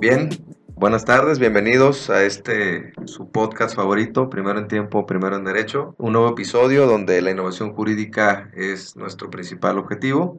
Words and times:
Bien, 0.00 0.30
buenas 0.76 1.04
tardes, 1.04 1.38
bienvenidos 1.38 2.08
a 2.08 2.24
este 2.24 2.94
su 3.04 3.30
podcast 3.30 3.76
favorito, 3.76 4.30
Primero 4.30 4.58
en 4.58 4.66
Tiempo, 4.66 5.04
Primero 5.04 5.36
en 5.36 5.44
Derecho, 5.44 5.94
un 5.98 6.14
nuevo 6.14 6.30
episodio 6.30 6.86
donde 6.86 7.20
la 7.20 7.32
innovación 7.32 7.74
jurídica 7.74 8.50
es 8.54 8.96
nuestro 8.96 9.28
principal 9.28 9.76
objetivo. 9.76 10.38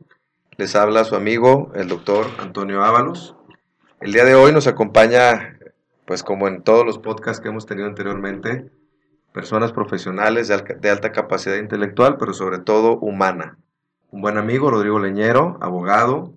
Les 0.57 0.75
habla 0.75 1.03
su 1.03 1.15
amigo, 1.15 1.71
el 1.75 1.89
doctor 1.89 2.25
Antonio 2.39 2.83
Ábalos. 2.83 3.35
El 3.99 4.13
día 4.13 4.25
de 4.25 4.33
hoy 4.33 4.51
nos 4.51 4.65
acompaña, 4.65 5.59
pues 6.05 6.23
como 6.23 6.47
en 6.47 6.63
todos 6.63 6.83
los 6.83 6.97
podcasts 6.97 7.39
que 7.39 7.49
hemos 7.49 7.67
tenido 7.67 7.87
anteriormente, 7.87 8.71
personas 9.31 9.73
profesionales 9.73 10.47
de, 10.47 10.89
alta 10.89 11.11
capacidad 11.11 11.57
intelectual, 11.57 12.17
pero 12.17 12.33
sobre 12.33 12.57
todo 12.57 12.97
humana. 12.97 13.59
Un 14.09 14.21
buen 14.21 14.39
amigo, 14.39 14.71
Rodrigo 14.71 14.97
Leñero, 14.97 15.59
abogado, 15.61 16.33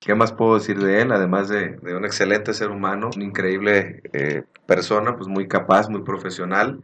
¿Qué 0.00 0.14
más 0.14 0.32
puedo 0.32 0.54
decir 0.54 0.78
de 0.78 1.02
él? 1.02 1.12
Además 1.12 1.48
de, 1.48 1.78
un 1.82 2.04
excelente 2.04 2.54
ser 2.54 2.70
humano, 2.70 3.10
una 3.14 3.24
increíble 3.24 4.02
eh, 4.12 4.44
persona, 4.66 5.16
pues 5.16 5.28
muy 5.28 5.48
capaz, 5.48 5.88
muy 5.88 6.02
profesional. 6.02 6.82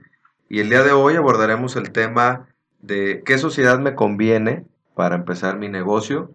Y 0.48 0.60
el 0.60 0.68
día 0.68 0.82
de 0.82 0.92
hoy 0.92 1.16
abordaremos 1.16 1.76
el 1.76 1.92
tema 1.92 2.48
de 2.80 3.22
qué 3.24 3.38
sociedad 3.38 3.78
me 3.78 3.94
conviene 3.94 4.64
para 4.94 5.14
empezar 5.14 5.58
mi 5.58 5.68
negocio. 5.68 6.32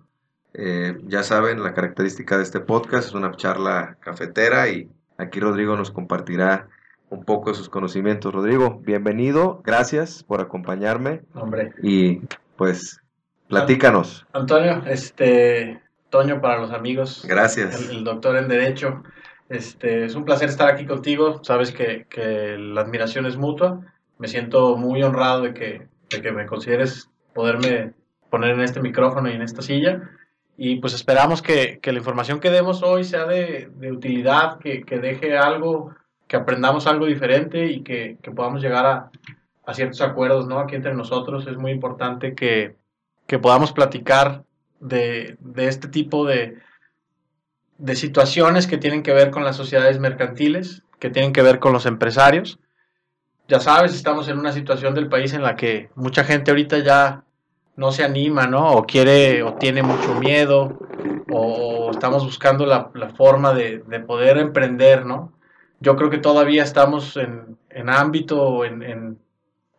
Eh, 0.53 0.97
ya 1.03 1.23
saben, 1.23 1.61
la 1.61 1.73
característica 1.73 2.37
de 2.37 2.43
este 2.43 2.59
podcast 2.59 3.09
es 3.09 3.13
una 3.13 3.35
charla 3.35 3.97
cafetera 3.99 4.69
y 4.69 4.89
aquí 5.17 5.39
Rodrigo 5.39 5.75
nos 5.75 5.91
compartirá 5.91 6.67
un 7.09 7.23
poco 7.23 7.51
de 7.51 7.57
sus 7.57 7.69
conocimientos. 7.69 8.33
Rodrigo, 8.33 8.81
bienvenido, 8.83 9.61
gracias 9.63 10.23
por 10.23 10.41
acompañarme. 10.41 11.21
Hombre. 11.33 11.73
Y 11.81 12.21
pues, 12.55 13.01
platícanos. 13.47 14.25
Antonio, 14.33 14.83
este, 14.87 15.81
Toño 16.17 16.41
para 16.41 16.57
los 16.57 16.71
amigos. 16.71 17.23
Gracias. 17.27 17.91
El, 17.91 18.03
doctor 18.03 18.37
en 18.37 18.47
Derecho. 18.47 19.03
Este, 19.49 20.05
es 20.05 20.15
un 20.15 20.25
placer 20.25 20.49
estar 20.49 20.67
aquí 20.67 20.87
contigo. 20.87 21.43
Sabes 21.43 21.71
que, 21.71 22.07
que, 22.09 22.57
la 22.57 22.81
admiración 22.81 23.27
es 23.27 23.37
mutua. 23.37 23.81
Me 24.17 24.27
siento 24.27 24.77
muy 24.77 25.03
honrado 25.03 25.43
de 25.43 25.53
que, 25.53 25.87
de 26.09 26.21
que 26.23 26.31
me 26.31 26.47
consideres 26.47 27.11
poderme 27.35 27.93
poner 28.31 28.55
en 28.55 28.61
este 28.61 28.81
micrófono 28.81 29.29
y 29.29 29.33
en 29.33 29.43
esta 29.43 29.61
silla. 29.61 30.09
Y 30.57 30.77
pues 30.77 30.95
esperamos 30.95 31.43
que, 31.43 31.77
que 31.83 31.91
la 31.91 31.99
información 31.99 32.39
que 32.39 32.49
demos 32.49 32.81
hoy 32.81 33.03
sea 33.03 33.27
de, 33.27 33.69
de 33.75 33.91
utilidad, 33.91 34.57
que, 34.57 34.81
que, 34.81 34.97
deje 34.97 35.37
algo, 35.37 35.93
que 36.27 36.35
aprendamos 36.35 36.87
algo 36.87 37.05
diferente 37.05 37.67
y 37.67 37.83
que, 37.83 38.17
podamos 38.35 38.63
llegar 38.63 38.87
a, 38.87 39.11
a, 39.67 39.73
ciertos 39.75 40.01
acuerdos 40.01 40.47
¿no? 40.47 40.57
aquí 40.57 40.73
entre 40.73 40.95
nosotros. 40.95 41.45
Es 41.45 41.57
muy 41.57 41.69
importante 41.69 42.33
que, 42.33 42.75
podamos 43.39 43.71
platicar 43.71 44.45
de, 44.79 45.37
este 45.55 45.87
tipo 45.87 46.25
de, 46.25 46.57
de 47.77 47.95
situaciones 47.95 48.67
que 48.67 48.77
tienen 48.77 49.03
que 49.03 49.13
ver 49.13 49.31
con 49.31 49.43
las 49.43 49.55
sociedades 49.55 49.99
mercantiles, 49.99 50.83
que 50.99 51.09
tienen 51.09 51.33
que 51.33 51.41
ver 51.41 51.59
con 51.59 51.73
los 51.73 51.85
empresarios. 51.85 52.59
Ya 53.47 53.59
sabes, 53.59 53.93
estamos 53.93 54.27
en 54.27 54.39
una 54.39 54.51
situación 54.51 54.93
del 54.93 55.07
país 55.07 55.33
en 55.33 55.43
la 55.43 55.55
que 55.55 55.89
mucha 55.95 56.23
gente 56.23 56.51
ahorita 56.51 56.79
ya 56.79 57.23
no 57.75 57.91
se 57.91 58.03
anima, 58.03 58.47
¿no? 58.47 58.71
O 58.73 58.85
quiere, 58.85 59.43
o 59.43 59.53
tiene 59.53 59.83
mucho 59.83 60.15
miedo, 60.15 60.79
o 61.31 61.91
estamos 61.91 62.25
buscando 62.25 62.65
la, 62.65 62.89
forma 63.15 63.53
de, 63.53 63.79
poder 64.05 64.37
emprender, 64.37 65.05
¿no? 65.05 65.31
Yo 65.79 65.95
creo 65.95 66.09
que 66.09 66.17
todavía 66.17 66.63
estamos 66.63 67.15
en, 67.17 67.57
en 67.69 67.89
ámbito, 67.89 68.65
en, 68.65 68.81
en 68.81 69.19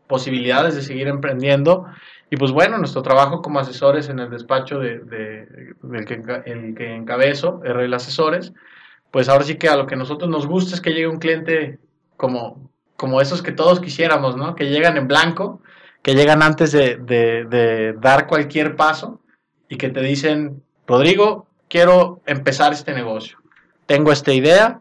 posibilidades 0.06 0.74
de 0.76 0.82
seguir 0.82 1.08
emprendiendo 1.08 1.86
y 2.30 2.36
pues 2.36 2.52
bueno, 2.52 2.78
nuestro 2.78 3.02
trabajo 3.02 3.40
como 3.40 3.58
asesores 3.58 4.08
en 4.08 4.18
el 4.18 4.30
despacho 4.30 4.78
de, 4.78 4.98
del 5.82 6.04
que, 6.04 6.22
el 6.46 6.74
que 6.74 6.94
encabezo, 6.94 7.60
RL 7.64 7.94
Asesores, 7.94 8.52
pues 9.10 9.28
ahora 9.28 9.44
sí 9.44 9.56
que 9.56 9.68
a 9.68 9.76
lo 9.76 9.86
que 9.86 9.96
nosotros 9.96 10.28
nos 10.28 10.46
gusta 10.46 10.74
es 10.74 10.80
que 10.80 10.90
llegue 10.90 11.08
un 11.08 11.18
cliente 11.18 11.78
como, 12.16 12.70
como 12.96 13.20
esos 13.20 13.42
que 13.42 13.52
todos 13.52 13.80
quisiéramos, 13.80 14.36
¿no? 14.36 14.54
Que 14.54 14.68
llegan 14.68 14.98
en 14.98 15.08
blanco, 15.08 15.62
que 16.02 16.14
llegan 16.14 16.42
antes 16.42 16.72
de, 16.72 16.96
de 16.98 17.94
dar 17.98 18.26
cualquier 18.26 18.76
paso 18.76 19.20
y 19.68 19.76
que 19.76 19.88
te 19.88 20.00
dicen, 20.00 20.62
Rodrigo, 20.86 21.46
quiero 21.68 22.20
empezar 22.26 22.72
este 22.72 22.92
negocio. 22.92 23.38
Tengo 23.86 24.12
esta 24.12 24.32
idea, 24.32 24.80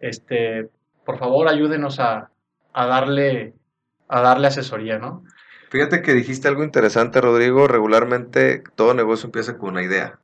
este, 0.00 0.68
por 1.04 1.18
favor 1.18 1.48
ayúdenos 1.48 2.00
a, 2.00 2.30
a 2.72 2.86
darle, 2.86 3.54
a 4.08 4.20
darle 4.20 4.48
asesoría, 4.48 4.98
¿no? 4.98 5.24
Fíjate 5.70 6.02
que 6.02 6.14
dijiste 6.14 6.48
algo 6.48 6.64
interesante, 6.64 7.20
Rodrigo. 7.20 7.68
Regularmente 7.68 8.62
todo 8.74 8.94
negocio 8.94 9.26
empieza 9.26 9.58
con 9.58 9.70
una 9.70 9.82
idea. 9.82 10.18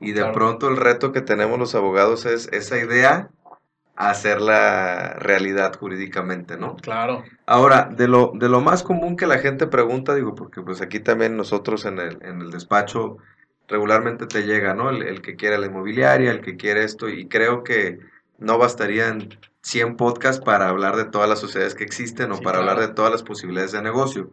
Y 0.00 0.12
de 0.12 0.24
pronto 0.32 0.68
el 0.68 0.76
reto 0.76 1.12
que 1.12 1.20
tenemos 1.20 1.58
los 1.58 1.74
abogados 1.76 2.26
es 2.26 2.48
esa 2.52 2.78
idea 2.78 3.30
hacerla 3.94 5.14
realidad 5.18 5.76
jurídicamente, 5.78 6.56
¿no? 6.56 6.76
Claro. 6.76 7.22
Ahora, 7.46 7.88
de 7.90 8.08
lo, 8.08 8.32
de 8.34 8.48
lo 8.48 8.60
más 8.60 8.82
común 8.82 9.16
que 9.16 9.26
la 9.28 9.38
gente 9.38 9.66
pregunta, 9.68 10.14
digo, 10.14 10.34
porque 10.34 10.62
pues 10.62 10.80
aquí 10.80 10.98
también 10.98 11.36
nosotros 11.36 11.84
en 11.84 11.98
el, 11.98 12.18
en 12.22 12.40
el 12.40 12.50
despacho 12.50 13.18
regularmente 13.68 14.26
te 14.26 14.42
llega, 14.42 14.74
¿no? 14.74 14.90
El, 14.90 15.02
el 15.02 15.22
que 15.22 15.36
quiere 15.36 15.58
la 15.58 15.66
inmobiliaria, 15.66 16.32
el 16.32 16.40
que 16.40 16.56
quiere 16.56 16.82
esto, 16.82 17.08
y 17.08 17.28
creo 17.28 17.62
que 17.62 18.00
no 18.38 18.58
bastarían 18.58 19.28
100 19.62 19.96
podcasts 19.96 20.42
para 20.44 20.68
hablar 20.68 20.96
de 20.96 21.04
todas 21.04 21.28
las 21.28 21.38
sociedades 21.38 21.74
que 21.74 21.84
existen 21.84 22.32
o 22.32 22.40
para 22.40 22.58
hablar 22.58 22.80
de 22.80 22.88
todas 22.88 23.12
las 23.12 23.22
posibilidades 23.22 23.72
de 23.72 23.82
negocio. 23.82 24.30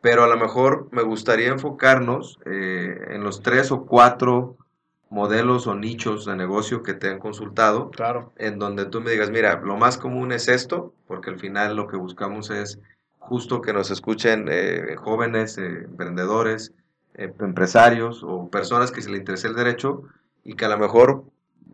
Pero 0.00 0.24
a 0.24 0.28
lo 0.28 0.36
mejor 0.36 0.88
me 0.92 1.02
gustaría 1.02 1.48
enfocarnos 1.48 2.38
eh, 2.46 3.08
en 3.10 3.22
los 3.22 3.42
tres 3.42 3.70
o 3.70 3.84
cuatro 3.84 4.56
modelos 5.10 5.66
o 5.66 5.74
nichos 5.74 6.24
de 6.24 6.36
negocio 6.36 6.82
que 6.82 6.94
te 6.94 7.08
han 7.10 7.18
consultado. 7.18 7.90
Claro. 7.90 8.32
En 8.36 8.58
donde 8.58 8.86
tú 8.86 9.00
me 9.00 9.10
digas, 9.10 9.30
mira, 9.30 9.60
lo 9.60 9.76
más 9.76 9.98
común 9.98 10.32
es 10.32 10.48
esto, 10.48 10.94
porque 11.06 11.30
al 11.30 11.38
final 11.38 11.76
lo 11.76 11.88
que 11.88 11.96
buscamos 11.96 12.50
es 12.50 12.78
justo 13.18 13.60
que 13.60 13.72
nos 13.72 13.90
escuchen 13.90 14.46
eh, 14.48 14.94
jóvenes, 14.96 15.58
eh, 15.58 15.84
emprendedores, 15.84 16.72
empresarios 17.14 18.22
o 18.22 18.48
personas 18.48 18.92
que 18.92 19.02
se 19.02 19.10
les 19.10 19.20
interese 19.20 19.48
el 19.48 19.54
derecho 19.54 20.04
y 20.44 20.54
que 20.54 20.64
a 20.64 20.68
lo 20.68 20.78
mejor 20.78 21.24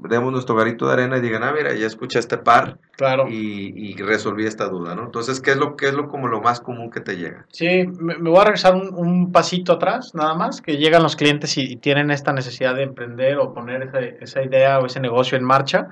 demos 0.00 0.32
nuestro 0.32 0.54
garito 0.54 0.86
de 0.86 0.92
arena 0.92 1.18
y 1.18 1.20
digan, 1.20 1.42
ah, 1.42 1.52
mira, 1.56 1.74
ya 1.74 1.86
escuché 1.86 2.18
este 2.18 2.38
par 2.38 2.78
claro. 2.96 3.26
y, 3.28 3.94
resolví 3.96 4.46
esta 4.46 4.68
duda, 4.68 4.94
¿no? 4.94 5.04
Entonces, 5.04 5.40
¿qué 5.40 5.52
es 5.52 5.56
lo 5.56 5.76
qué 5.76 5.88
es 5.88 5.94
lo 5.94 6.08
como 6.08 6.28
lo 6.28 6.40
más 6.40 6.60
común 6.60 6.90
que 6.90 7.00
te 7.00 7.16
llega? 7.16 7.46
Sí, 7.50 7.86
me, 7.86 8.16
voy 8.16 8.38
a 8.38 8.44
regresar 8.44 8.74
un, 8.74 9.32
pasito 9.32 9.72
atrás, 9.72 10.14
nada 10.14 10.34
más, 10.34 10.60
que 10.60 10.76
llegan 10.76 11.02
los 11.02 11.16
clientes 11.16 11.56
y, 11.56 11.76
tienen 11.76 12.10
esta 12.10 12.32
necesidad 12.32 12.74
de 12.74 12.82
emprender 12.82 13.38
o 13.38 13.54
poner 13.54 13.82
esa, 13.82 14.00
esa 14.00 14.42
idea 14.42 14.78
o 14.78 14.86
ese 14.86 15.00
negocio 15.00 15.36
en 15.36 15.44
marcha 15.44 15.88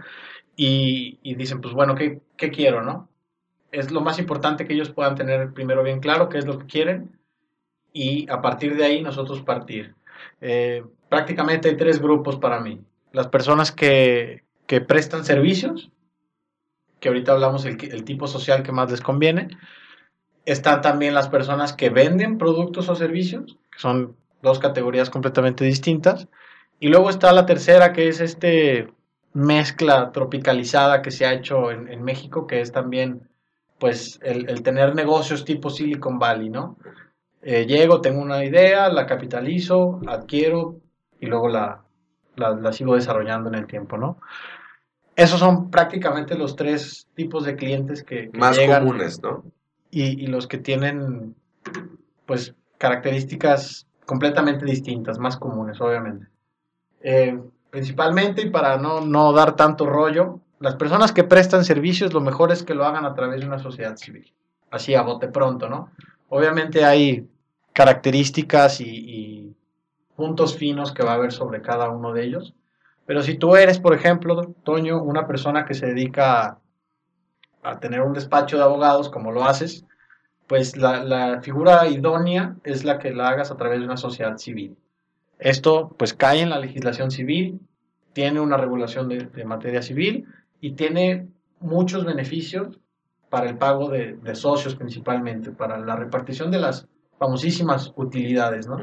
y, 0.57 1.35
dicen, 1.35 1.61
pues 1.61 1.75
bueno, 1.75 1.95
¿qué, 1.95 2.21
¿qué 2.37 2.51
quiero, 2.51 2.83
no? 2.83 3.09
Es 3.73 3.91
lo 3.91 4.01
más 4.01 4.19
importante 4.19 4.67
que 4.67 4.75
ellos 4.75 4.91
puedan 4.91 5.17
tener 5.17 5.53
primero 5.53 5.83
bien 5.83 6.01
claro 6.01 6.29
qué 6.29 6.39
es 6.39 6.47
lo 6.47 6.59
que 6.59 6.67
quieren 6.67 7.19
y 7.93 8.31
a 8.31 8.41
partir 8.41 8.77
de 8.77 8.85
ahí 8.85 9.03
nosotros 9.03 9.43
partir. 9.43 9.95
Eh, 10.41 10.85
prácticamente 11.09 11.69
hay 11.69 11.77
tres 11.77 12.01
grupos 12.01 12.37
para 12.37 12.61
mí 12.61 12.81
las 13.15 13.29
personas 13.29 13.73
que, 13.73 14.43
prestan 14.89 15.25
servicios, 15.25 15.91
que 16.99 17.09
ahorita 17.09 17.33
hablamos 17.33 17.65
el, 17.65 18.05
tipo 18.05 18.27
social 18.27 18.65
que 18.65 18.73
más 18.73 18.91
les 18.91 19.01
conviene. 19.01 19.49
Están 20.45 20.83
también 20.83 21.15
las 21.15 21.29
personas 21.29 21.73
que 21.73 21.91
venden 21.91 22.39
productos 22.39 22.89
o 22.89 22.97
servicios, 22.97 23.57
que 23.71 23.79
son 23.79 24.17
dos 24.43 24.59
categorías 24.59 25.11
completamente 25.11 25.65
distintas. 25.65 26.27
Y 26.81 26.89
luego 26.89 27.09
está 27.09 27.33
la 27.33 27.47
tercera, 27.47 27.93
que 27.93 28.09
es 28.09 28.21
este 28.21 28.89
mezcla 29.33 30.11
tropicalizada 30.13 31.01
que 31.01 31.13
se 31.13 31.25
ha 31.25 31.33
hecho 31.33 31.71
en, 31.71 32.03
México, 32.03 32.47
que 32.49 32.61
es 32.61 32.73
también 32.73 33.29
pues 33.79 34.19
el, 34.23 34.63
tener 34.63 34.95
negocios 34.95 35.45
tipo 35.45 35.71
Silicon 35.71 36.19
Valley, 36.19 36.51
¿no? 36.51 36.77
Eh, 37.43 37.67
llego, 37.67 38.01
tengo 38.01 38.21
una 38.21 38.45
idea, 38.45 38.89
la 38.89 39.07
capitalizo, 39.07 40.01
adquiero 40.07 40.81
y 41.21 41.27
luego 41.27 41.49
la, 41.49 41.84
la, 42.37 42.73
sigo 42.73 42.95
desarrollando 42.95 43.49
en 43.49 43.57
el 43.57 43.67
tiempo, 43.67 43.97
¿no? 43.97 44.19
Esos 45.17 45.39
son 45.39 45.71
prácticamente 45.71 46.37
los 46.37 46.57
tres 46.57 47.07
tipos 47.15 47.45
de 47.45 47.57
clientes 47.57 48.03
que, 48.03 48.31
más 48.35 48.59
comunes, 48.59 49.23
¿no? 49.23 49.45
Y, 49.91 50.27
los 50.27 50.49
que 50.49 50.59
tienen, 50.59 51.37
pues, 52.27 52.55
características 52.79 53.87
completamente 54.07 54.65
distintas, 54.65 55.19
más 55.19 55.37
comunes, 55.37 55.81
obviamente. 55.81 56.27
Eh, 57.01 57.39
principalmente, 57.71 58.43
y 58.43 58.51
para 58.51 58.77
no, 58.77 59.03
no 59.03 59.33
dar 59.33 59.55
tanto 59.55 59.87
rollo, 59.87 60.41
las 60.59 60.75
personas 60.75 61.13
que 61.13 61.23
prestan 61.23 61.65
servicios, 61.65 62.13
lo 62.13 62.21
mejor 62.21 62.51
es 62.51 62.65
que 62.65 62.75
lo 62.75 62.85
hagan 62.85 63.05
a 63.05 63.15
través 63.15 63.41
de 63.41 63.47
una 63.47 63.61
sociedad 63.61 63.97
civil. 63.97 64.33
Así 64.71 64.97
a 64.97 65.03
bote 65.03 65.29
pronto, 65.29 65.69
¿no? 65.69 65.91
Obviamente 66.29 66.85
hay 66.85 67.29
características 67.73 68.81
y 68.81 69.55
puntos 70.17 70.57
finos 70.57 70.93
que 70.93 71.03
va 71.03 71.13
a 71.13 71.15
haber 71.15 71.33
sobre 71.33 71.63
cada 71.63 71.91
uno 71.91 72.13
de 72.13 72.25
ellos. 72.25 72.55
Pero 73.07 73.23
si 73.23 73.37
tú 73.37 73.57
eres, 73.57 73.79
por 73.79 73.95
ejemplo, 73.95 74.55
Toño, 74.65 75.03
una 75.03 75.27
persona 75.27 75.65
que 75.65 75.75
se 75.75 75.87
dedica 75.87 76.59
a, 77.63 77.81
tener 77.81 78.01
un 78.03 78.15
despacho 78.15 78.57
de 78.57 78.63
abogados, 78.63 79.11
como 79.11 79.33
lo 79.33 79.45
haces, 79.45 79.85
pues 80.47 80.77
la, 80.77 81.41
figura 81.43 81.89
idónea 81.89 82.57
es 82.65 82.85
la 82.85 82.99
que 82.99 83.13
la 83.13 83.29
hagas 83.29 83.51
a 83.51 83.57
través 83.57 83.81
de 83.81 83.87
una 83.87 83.97
sociedad 83.97 84.37
civil. 84.37 84.77
Esto 85.39 85.95
pues 85.99 86.15
cae 86.15 86.41
en 86.41 86.51
la 86.51 86.59
legislación 86.59 87.11
civil, 87.11 87.61
tiene 88.13 88.41
una 88.41 88.57
regulación 88.57 89.09
de, 89.09 89.45
materia 89.45 89.83
civil 89.83 90.27
y 90.61 90.73
tiene 90.73 91.29
muchos 91.61 92.05
beneficios 92.05 92.79
para 93.29 93.49
el 93.49 93.59
pago 93.59 93.91
de, 93.91 94.19
socios 94.35 94.77
principalmente, 94.77 95.51
para 95.51 95.79
la 95.79 95.97
repartición 95.97 96.51
de 96.51 96.61
las 96.61 96.87
famosísimas 97.19 97.93
utilidades, 97.97 98.67
¿no? 98.67 98.79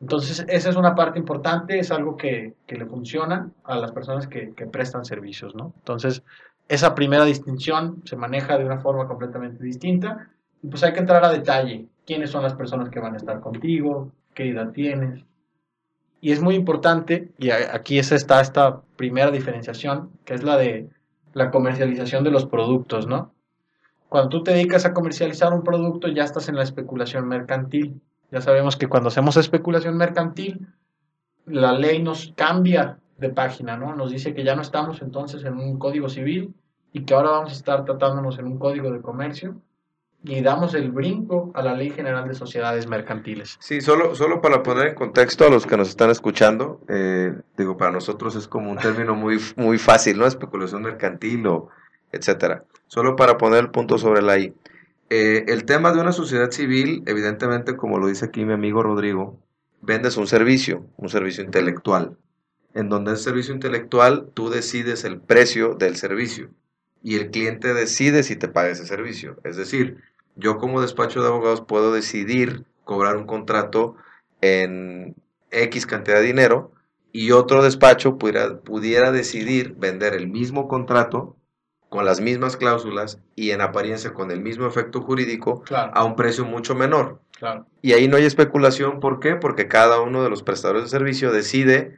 Entonces, 0.00 0.44
esa 0.48 0.70
es 0.70 0.76
una 0.76 0.94
parte 0.94 1.18
importante, 1.18 1.78
es 1.78 1.90
algo 1.90 2.16
que, 2.16 2.54
que 2.66 2.76
le 2.76 2.86
funciona 2.86 3.50
a 3.64 3.76
las 3.76 3.92
personas 3.92 4.26
que, 4.26 4.52
que 4.54 4.66
prestan 4.66 5.04
servicios, 5.04 5.54
¿no? 5.54 5.74
Entonces, 5.76 6.22
esa 6.68 6.94
primera 6.94 7.24
distinción 7.24 8.02
se 8.04 8.16
maneja 8.16 8.56
de 8.56 8.64
una 8.64 8.78
forma 8.78 9.06
completamente 9.06 9.62
distinta 9.62 10.30
y 10.62 10.68
pues 10.68 10.82
hay 10.82 10.92
que 10.92 11.00
entrar 11.00 11.24
a 11.24 11.30
detalle. 11.30 11.86
¿Quiénes 12.06 12.30
son 12.30 12.42
las 12.42 12.54
personas 12.54 12.88
que 12.88 13.00
van 13.00 13.14
a 13.14 13.18
estar 13.18 13.40
contigo? 13.40 14.10
¿Qué 14.34 14.50
edad 14.50 14.70
tienes? 14.72 15.24
Y 16.20 16.32
es 16.32 16.40
muy 16.40 16.54
importante, 16.54 17.30
y 17.38 17.50
aquí 17.50 17.98
es 17.98 18.12
esta, 18.12 18.40
esta 18.40 18.82
primera 18.96 19.30
diferenciación, 19.30 20.10
que 20.24 20.34
es 20.34 20.42
la 20.42 20.56
de 20.56 20.88
la 21.32 21.50
comercialización 21.50 22.24
de 22.24 22.30
los 22.30 22.46
productos, 22.46 23.06
¿no? 23.06 23.32
Cuando 24.08 24.28
tú 24.28 24.42
te 24.42 24.52
dedicas 24.52 24.84
a 24.84 24.92
comercializar 24.92 25.52
un 25.52 25.62
producto, 25.62 26.08
ya 26.08 26.24
estás 26.24 26.48
en 26.48 26.56
la 26.56 26.64
especulación 26.64 27.26
mercantil. 27.28 28.00
Ya 28.30 28.40
sabemos 28.40 28.76
que 28.76 28.88
cuando 28.88 29.08
hacemos 29.08 29.36
especulación 29.36 29.96
mercantil, 29.96 30.68
la 31.46 31.72
ley 31.72 32.02
nos 32.02 32.32
cambia 32.36 32.98
de 33.18 33.30
página, 33.30 33.76
¿no? 33.76 33.94
Nos 33.94 34.12
dice 34.12 34.34
que 34.34 34.44
ya 34.44 34.54
no 34.54 34.62
estamos 34.62 35.02
entonces 35.02 35.44
en 35.44 35.58
un 35.58 35.78
código 35.78 36.08
civil 36.08 36.54
y 36.92 37.04
que 37.04 37.14
ahora 37.14 37.30
vamos 37.30 37.52
a 37.52 37.54
estar 37.54 37.84
tratándonos 37.84 38.38
en 38.38 38.46
un 38.46 38.58
código 38.58 38.90
de 38.90 39.00
comercio 39.00 39.56
y 40.22 40.42
damos 40.42 40.74
el 40.74 40.90
brinco 40.90 41.50
a 41.54 41.62
la 41.62 41.74
Ley 41.74 41.90
General 41.90 42.28
de 42.28 42.34
Sociedades 42.34 42.86
Mercantiles. 42.86 43.56
Sí, 43.60 43.80
solo, 43.80 44.14
solo 44.14 44.40
para 44.40 44.62
poner 44.62 44.88
en 44.88 44.94
contexto 44.94 45.46
a 45.46 45.50
los 45.50 45.66
que 45.66 45.76
nos 45.76 45.88
están 45.88 46.10
escuchando, 46.10 46.80
eh, 46.88 47.34
digo, 47.56 47.76
para 47.76 47.90
nosotros 47.90 48.36
es 48.36 48.46
como 48.46 48.70
un 48.70 48.78
término 48.78 49.14
muy, 49.14 49.38
muy 49.56 49.78
fácil, 49.78 50.18
¿no? 50.18 50.26
Especulación 50.26 50.82
mercantil 50.82 51.46
o 51.46 51.68
etcétera. 52.12 52.64
Solo 52.86 53.16
para 53.16 53.38
poner 53.38 53.60
el 53.60 53.70
punto 53.70 53.96
sobre 53.96 54.20
la 54.20 54.38
I. 54.38 54.54
Eh, 55.12 55.46
el 55.48 55.64
tema 55.64 55.92
de 55.92 56.00
una 56.00 56.12
sociedad 56.12 56.52
civil, 56.52 57.02
evidentemente, 57.06 57.76
como 57.76 57.98
lo 57.98 58.06
dice 58.06 58.26
aquí 58.26 58.44
mi 58.44 58.52
amigo 58.52 58.80
Rodrigo, 58.84 59.40
vendes 59.82 60.16
un 60.16 60.28
servicio, 60.28 60.86
un 60.96 61.08
servicio 61.08 61.42
intelectual, 61.42 62.16
en 62.74 62.88
donde 62.88 63.10
el 63.10 63.16
servicio 63.16 63.52
intelectual 63.52 64.30
tú 64.34 64.50
decides 64.50 65.02
el 65.02 65.20
precio 65.20 65.74
del 65.74 65.96
servicio 65.96 66.50
y 67.02 67.16
el 67.16 67.32
cliente 67.32 67.74
decide 67.74 68.22
si 68.22 68.36
te 68.36 68.46
paga 68.46 68.68
ese 68.70 68.86
servicio. 68.86 69.36
Es 69.42 69.56
decir, 69.56 69.96
yo 70.36 70.58
como 70.58 70.80
despacho 70.80 71.22
de 71.22 71.28
abogados 71.28 71.60
puedo 71.60 71.92
decidir 71.92 72.64
cobrar 72.84 73.16
un 73.16 73.26
contrato 73.26 73.96
en 74.40 75.16
X 75.50 75.86
cantidad 75.86 76.18
de 76.18 76.26
dinero 76.26 76.70
y 77.10 77.32
otro 77.32 77.64
despacho 77.64 78.16
pudiera, 78.16 78.60
pudiera 78.60 79.10
decidir 79.10 79.74
vender 79.74 80.14
el 80.14 80.28
mismo 80.28 80.68
contrato 80.68 81.36
con 81.90 82.04
las 82.06 82.20
mismas 82.20 82.56
cláusulas 82.56 83.18
y 83.36 83.50
en 83.50 83.60
apariencia 83.60 84.14
con 84.14 84.30
el 84.30 84.40
mismo 84.40 84.66
efecto 84.66 85.02
jurídico 85.02 85.60
Claro, 85.62 85.90
a 85.94 86.04
un 86.04 86.16
precio 86.16 86.44
mucho 86.46 86.74
menor. 86.74 87.20
claro. 87.38 87.66
Y 87.82 87.92
ahí 87.92 88.08
no 88.08 88.16
hay 88.16 88.24
especulación, 88.24 89.00
¿por 89.00 89.20
qué? 89.20 89.34
Porque 89.36 89.68
cada 89.68 90.00
uno 90.00 90.22
de 90.22 90.30
los 90.30 90.42
prestadores 90.42 90.84
de 90.84 90.88
servicio 90.88 91.32
decide 91.32 91.96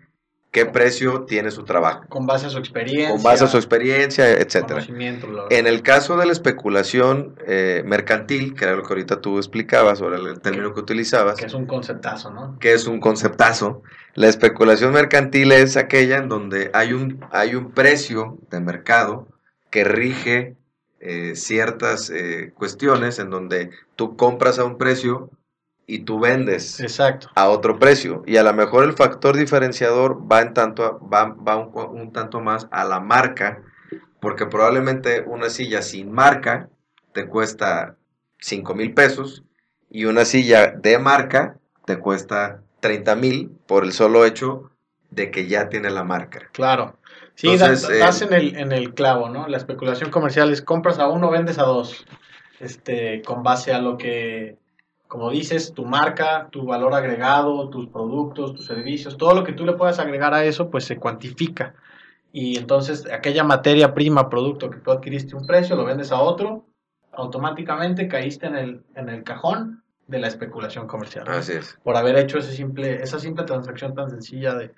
qué 0.50 0.67
precio 0.67 1.23
tiene 1.25 1.50
su 1.50 1.65
trabajo, 1.65 2.05
Con 2.09 2.27
base 2.27 2.47
a 2.47 2.50
su 2.50 2.59
experiencia. 2.59 3.11
con 3.11 3.23
base 3.23 3.44
a 3.44 3.47
su 3.49 3.56
experiencia, 3.56 4.25
la- 4.27 5.47
En 5.50 5.67
el 5.67 5.83
caso 5.83 6.17
de 6.17 6.27
la 6.27 6.33
especulación 6.33 7.37
eh, 7.47 7.83
mercantil, 7.87 8.55
que 8.55 8.65
era 8.67 8.77
lo 8.77 8.83
que 8.83 8.88
ahorita 8.95 9.21
tú 9.21 9.37
explicabas, 9.38 10.00
o 10.03 10.09
era 10.09 10.17
el 10.17 10.41
término 10.41 10.73
que 10.75 10.81
utilizabas, 10.81 11.37
que 11.38 11.47
es 11.47 11.55
un 11.55 11.67
conceptazo, 11.67 12.31
¿no? 12.31 12.59
que 12.61 12.73
es 12.75 12.87
un 12.87 13.00
conceptazo, 13.00 13.83
la 14.15 14.29
especulación 14.29 14.93
mercantil 14.93 15.53
es 15.53 15.77
aquella 15.77 16.19
en 16.19 16.29
donde 16.29 16.71
hay 16.75 16.93
un, 16.93 17.25
hay 17.31 17.55
un 17.55 17.71
precio 17.73 18.38
de 18.50 18.61
mercado 18.61 19.29
que 19.73 19.85
rige 19.85 20.57
eh, 21.01 21.35
ciertas 21.35 22.11
eh, 22.11 22.53
cuestiones 22.55 23.19
en 23.19 23.31
donde 23.31 23.71
tú 23.97 24.17
compras 24.17 24.61
a 24.61 24.65
un 24.65 24.79
precio 24.79 25.31
y 25.87 26.01
tú 26.01 26.21
vendes 26.21 26.79
Exacto. 26.81 27.29
a 27.35 27.49
otro 27.49 27.81
precio. 27.81 28.23
Y 28.27 28.37
a 28.37 28.45
lo 28.45 28.53
mejor 28.55 28.85
el 28.85 28.93
factor 28.93 29.37
diferenciador 29.37 30.31
va, 30.31 30.43
en 30.43 30.55
tanto, 30.55 30.85
a- 30.85 30.99
va, 30.99 31.25
va 31.35 31.57
un, 31.57 32.01
un 32.01 32.13
tanto 32.13 32.41
más 32.41 32.69
a 32.71 32.85
la 32.85 33.01
marca, 33.01 33.63
porque 34.21 34.47
probablemente 34.47 35.23
una 35.27 35.51
silla 35.51 35.83
sin 35.83 36.13
marca 36.13 36.69
te 37.13 37.27
cuesta 37.27 37.97
5 38.39 38.75
mil 38.75 38.95
pesos 38.95 39.43
y 39.91 40.05
una 40.05 40.25
silla 40.25 40.69
de 40.71 40.99
marca 40.99 41.59
te 41.87 41.99
cuesta 41.99 42.63
30 42.81 43.17
mil 43.17 43.51
por 43.67 43.85
el 43.85 43.93
solo 43.93 44.25
hecho 44.25 44.71
de 45.11 45.31
que 45.31 45.47
ya 45.49 45.69
tiene 45.69 45.91
la 45.91 46.05
marca. 46.05 46.49
Claro. 46.53 46.97
Sí, 47.34 47.49
Entonces, 47.49 47.99
das 47.99 48.23
eh, 48.23 48.26
en, 48.26 48.32
el, 48.34 48.56
en 48.56 48.73
el 48.73 48.94
clavo, 48.94 49.29
¿no? 49.29 49.49
La 49.49 49.56
especulación 49.56 50.11
comercial 50.11 50.52
es 50.52 50.62
compras 50.62 50.99
a 50.99 51.08
uno, 51.08 51.31
vendes 51.31 51.58
a 51.58 51.64
dos. 51.64 52.05
Este, 52.61 53.23
con 53.23 53.43
base 53.43 53.73
a 53.73 53.81
lo 53.81 53.96
que, 53.96 54.56
como 55.08 55.31
dices, 55.31 55.73
tu 55.75 55.84
marca, 55.84 56.49
tu 56.50 56.64
valor 56.64 56.94
agregado, 56.94 57.69
tus 57.70 57.88
productos, 57.88 58.55
tus 58.55 58.67
servicios, 58.67 59.17
todo 59.17 59.34
lo 59.34 59.43
que 59.43 59.52
tú 59.52 59.67
le 59.67 59.73
puedas 59.73 59.99
agregar 59.99 60.32
a 60.32 60.44
eso, 60.44 60.70
pues 60.70 60.84
se 60.84 60.96
cuantifica. 60.96 61.75
Y 62.32 62.56
entonces 62.56 63.11
aquella 63.11 63.44
materia 63.44 63.93
prima, 63.94 64.31
producto 64.31 64.70
que 64.70 64.78
tú 64.78 64.90
adquiriste 64.90 65.35
un 65.35 65.46
precio, 65.46 65.75
lo 65.75 65.85
vendes 65.85 66.12
a 66.12 66.20
otro, 66.20 66.64
automáticamente 67.12 68.08
caíste 68.08 68.46
en 68.46 68.56
el, 68.56 68.82
en 68.94 69.08
el 69.08 69.25
cajón 69.25 69.82
de 70.06 70.19
la 70.19 70.28
especulación 70.28 70.87
comercial. 70.87 71.26
Así 71.28 71.52
es. 71.52 71.78
por 71.82 71.96
haber 71.96 72.17
hecho 72.17 72.38
ese 72.38 72.52
simple, 72.52 73.02
esa 73.02 73.19
simple 73.19 73.44
transacción 73.44 73.94
tan 73.94 74.08
sencilla 74.08 74.55
de, 74.55 74.73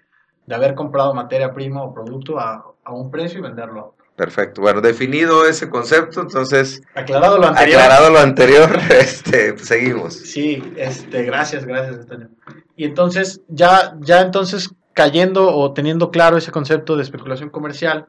de 0.46 0.54
haber 0.54 0.74
comprado 0.74 1.14
materia 1.14 1.52
prima 1.52 1.82
o 1.82 1.92
producto 1.94 2.38
a, 2.38 2.64
a 2.84 2.92
un 2.92 3.10
precio 3.10 3.38
y 3.38 3.42
venderlo 3.42 3.80
a 3.80 3.84
otro. 3.86 4.04
Perfecto. 4.16 4.60
Bueno, 4.60 4.80
definido 4.80 5.44
ese 5.44 5.68
concepto, 5.68 6.20
entonces, 6.20 6.82
Aclarado 6.94 7.36
lo 7.38 7.48
anterior. 7.48 7.80
aclarado 7.80 8.10
lo 8.10 8.18
anterior, 8.20 8.70
este, 8.90 9.58
seguimos. 9.58 10.14
Sí, 10.14 10.62
este, 10.76 11.24
gracias, 11.24 11.64
gracias, 11.64 11.96
Antonio. 12.00 12.28
Y 12.76 12.84
entonces, 12.84 13.40
ya, 13.48 13.96
ya 14.00 14.20
entonces 14.20 14.70
cayendo 14.92 15.54
o 15.56 15.72
teniendo 15.72 16.12
claro 16.12 16.36
ese 16.36 16.52
concepto 16.52 16.94
de 16.96 17.02
especulación 17.02 17.50
comercial, 17.50 18.06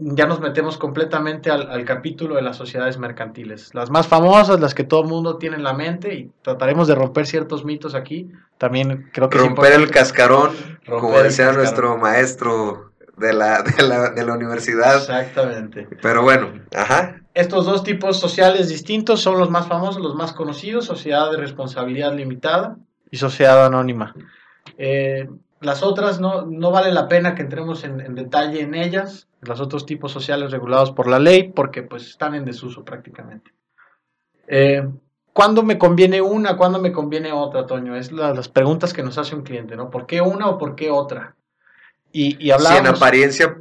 ya 0.00 0.26
nos 0.26 0.40
metemos 0.40 0.78
completamente 0.78 1.50
al, 1.50 1.70
al 1.70 1.84
capítulo 1.84 2.36
de 2.36 2.42
las 2.42 2.56
sociedades 2.56 2.98
mercantiles. 2.98 3.74
Las 3.74 3.90
más 3.90 4.06
famosas, 4.06 4.58
las 4.60 4.74
que 4.74 4.84
todo 4.84 5.02
el 5.02 5.08
mundo 5.08 5.36
tiene 5.36 5.56
en 5.56 5.62
la 5.62 5.74
mente, 5.74 6.14
y 6.14 6.30
trataremos 6.42 6.88
de 6.88 6.94
romper 6.94 7.26
ciertos 7.26 7.64
mitos 7.64 7.94
aquí. 7.94 8.30
También 8.58 9.10
creo 9.12 9.28
que 9.28 9.38
Romper 9.38 9.72
el 9.74 9.90
cascarón, 9.90 10.50
Romper 10.84 11.00
como 11.00 11.18
decía 11.18 11.46
cascarón. 11.46 11.56
nuestro 11.56 11.96
maestro 11.98 12.92
de 13.16 13.32
la, 13.32 13.62
de 13.62 13.86
la, 13.86 14.10
de 14.10 14.24
la 14.24 14.32
universidad. 14.34 14.96
Exactamente. 14.96 15.86
Pero 16.02 16.22
bueno, 16.22 16.52
ajá. 16.74 17.16
Estos 17.34 17.64
dos 17.64 17.84
tipos 17.84 18.18
sociales 18.18 18.68
distintos 18.68 19.20
son 19.20 19.38
los 19.38 19.50
más 19.50 19.68
famosos, 19.68 20.02
los 20.02 20.14
más 20.16 20.32
conocidos, 20.32 20.86
sociedad 20.86 21.30
de 21.30 21.36
responsabilidad 21.36 22.14
limitada 22.14 22.76
y 23.10 23.18
sociedad 23.18 23.64
anónima. 23.66 24.14
Eh, 24.76 25.28
las 25.60 25.82
otras 25.82 26.20
no, 26.20 26.46
no 26.46 26.70
vale 26.70 26.92
la 26.92 27.08
pena 27.08 27.34
que 27.34 27.42
entremos 27.42 27.84
en, 27.84 28.00
en 28.00 28.14
detalle 28.14 28.60
en 28.60 28.74
ellas, 28.74 29.28
los 29.42 29.60
otros 29.60 29.86
tipos 29.86 30.12
sociales 30.12 30.50
regulados 30.50 30.90
por 30.92 31.06
la 31.08 31.18
ley, 31.18 31.52
porque 31.54 31.82
pues 31.82 32.06
están 32.06 32.34
en 32.34 32.44
desuso 32.44 32.84
prácticamente. 32.84 33.52
Eh, 34.48 34.88
¿Cuándo 35.32 35.62
me 35.62 35.78
conviene 35.78 36.20
una? 36.20 36.56
¿Cuándo 36.56 36.80
me 36.80 36.92
conviene 36.92 37.32
otra, 37.32 37.66
Toño? 37.66 37.94
Es 37.94 38.10
la- 38.10 38.34
las 38.34 38.48
preguntas 38.48 38.92
que 38.92 39.02
nos 39.02 39.16
hace 39.16 39.34
un 39.34 39.42
cliente, 39.42 39.76
¿no? 39.76 39.90
¿Por 39.90 40.06
qué 40.06 40.20
una 40.20 40.48
o 40.48 40.58
por 40.58 40.74
qué 40.74 40.90
otra? 40.90 41.36
Y, 42.12 42.36
y 42.44 42.52
Si 42.58 42.76
en 42.76 42.86
apariencia 42.88 43.58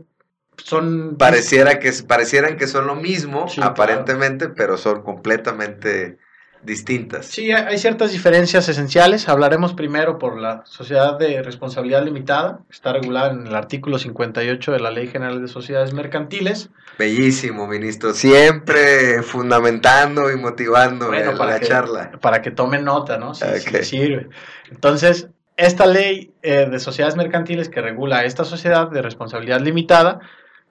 son 0.58 1.16
pareciera 1.18 1.80
que, 1.80 1.92
parecieran 2.08 2.58
que 2.58 2.68
son 2.68 2.88
lo 2.88 2.96
mismo, 2.96 3.48
Sí, 3.48 3.62
aparentemente, 3.64 4.50
pero 4.50 4.78
son 4.78 5.04
completamente 5.04 6.18
distintas. 6.64 7.28
Sí, 7.28 7.52
hay 7.52 7.78
ciertas 7.78 8.12
diferencias 8.12 8.68
esenciales. 8.70 9.30
Hablaremos 9.30 9.74
primero 9.74 10.18
por 10.18 10.40
la 10.40 10.64
sociedad 10.66 11.18
de 11.18 11.42
responsabilidad 11.42 12.04
limitada, 12.04 12.60
que 12.68 12.74
está 12.76 12.94
regulada 12.94 13.32
en 13.32 13.48
el 13.48 13.56
artículo 13.56 13.98
58 13.98 14.72
de 14.72 14.80
la 14.80 14.92
Ley 14.92 15.08
General 15.08 15.42
de 15.42 15.48
Sociedades 15.48 15.94
Mercantiles. 15.94 16.70
Bellísimo, 16.98 17.66
ministro. 17.68 18.14
Siempre 18.14 19.24
fundamentando 19.24 20.32
y 20.32 20.36
motivando 20.36 21.08
Bueno, 21.08 21.38
para 21.38 21.54
la 21.54 21.60
que, 21.60 21.66
charla. 21.68 22.12
para 22.20 22.42
que 22.42 22.52
tomen 22.52 22.84
nota, 22.84 23.18
¿no? 23.18 23.34
Si, 23.34 23.46
si 23.46 23.68
Ok. 23.68 23.72
les 23.74 23.88
sirve. 23.88 24.30
Entonces, 24.70 25.30
esta 25.56 25.86
ley 25.86 26.34
eh, 26.42 26.68
de 26.70 26.80
sociedades 26.80 27.16
mercantiles 27.16 27.70
que 27.70 27.82
regula 27.82 28.26
esta 28.26 28.44
sociedad 28.44 28.90
de 28.90 29.02
responsabilidad 29.02 29.62
limitada, 29.62 30.20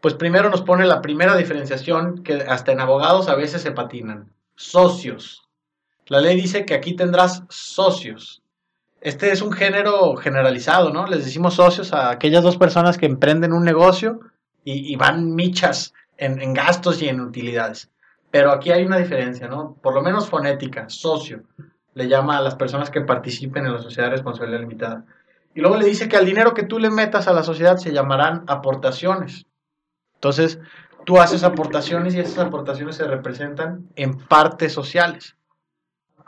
pues 0.00 0.14
primero 0.14 0.50
nos 0.50 0.62
pone 0.62 0.86
la 0.86 1.00
primera 1.00 1.34
diferenciación 1.36 2.22
que 2.22 2.34
hasta 2.34 2.72
en 2.72 2.80
abogados 2.80 3.28
a 3.28 3.34
veces 3.34 3.62
se 3.62 3.72
patinan. 3.72 4.30
Socios. 4.54 5.47
La 6.08 6.20
ley 6.20 6.40
dice 6.40 6.64
que 6.64 6.74
aquí 6.74 6.94
tendrás 6.94 7.44
socios. 7.48 8.42
Este 9.00 9.30
es 9.30 9.42
un 9.42 9.52
género 9.52 10.16
generalizado, 10.16 10.90
¿no? 10.90 11.06
Les 11.06 11.24
decimos 11.24 11.54
socios 11.54 11.92
a 11.92 12.10
aquellas 12.10 12.42
dos 12.42 12.56
personas 12.56 12.98
que 12.98 13.06
emprenden 13.06 13.52
un 13.52 13.64
negocio 13.64 14.20
y, 14.64 14.96
van 14.96 15.34
michas 15.34 15.94
en, 16.16 16.42
en 16.42 16.52
gastos 16.52 17.00
y 17.00 17.08
en 17.08 17.20
utilidades. 17.20 17.90
Pero 18.30 18.50
aquí 18.50 18.70
hay 18.70 18.84
una 18.84 18.98
diferencia, 18.98 19.48
¿no? 19.48 19.76
Por 19.80 19.94
lo 19.94 20.02
menos 20.02 20.28
fonética, 20.28 20.88
socio, 20.88 21.44
le 21.94 22.08
llama 22.08 22.36
a 22.36 22.42
las 22.42 22.54
personas 22.54 22.90
que 22.90 23.00
participen 23.00 23.66
en 23.66 23.72
la 23.72 23.80
sociedad 23.80 24.10
responsabilidad 24.10 24.60
limitada. 24.60 25.04
Y 25.54 25.60
luego 25.60 25.76
le 25.76 25.86
dice 25.86 26.08
que 26.08 26.16
al 26.16 26.26
dinero 26.26 26.54
que 26.54 26.64
tú 26.64 26.78
le 26.78 26.90
metas 26.90 27.28
a 27.28 27.32
la 27.32 27.42
sociedad 27.42 27.78
se 27.78 27.92
llamarán 27.92 28.44
aportaciones. 28.46 29.46
Entonces, 30.14 30.60
tú 31.04 31.18
haces 31.18 31.44
aportaciones 31.44 32.14
y 32.14 32.20
esas 32.20 32.46
aportaciones 32.46 32.96
se 32.96 33.06
representan 33.06 33.88
en 33.96 34.18
partes 34.18 34.72
sociales. 34.72 35.37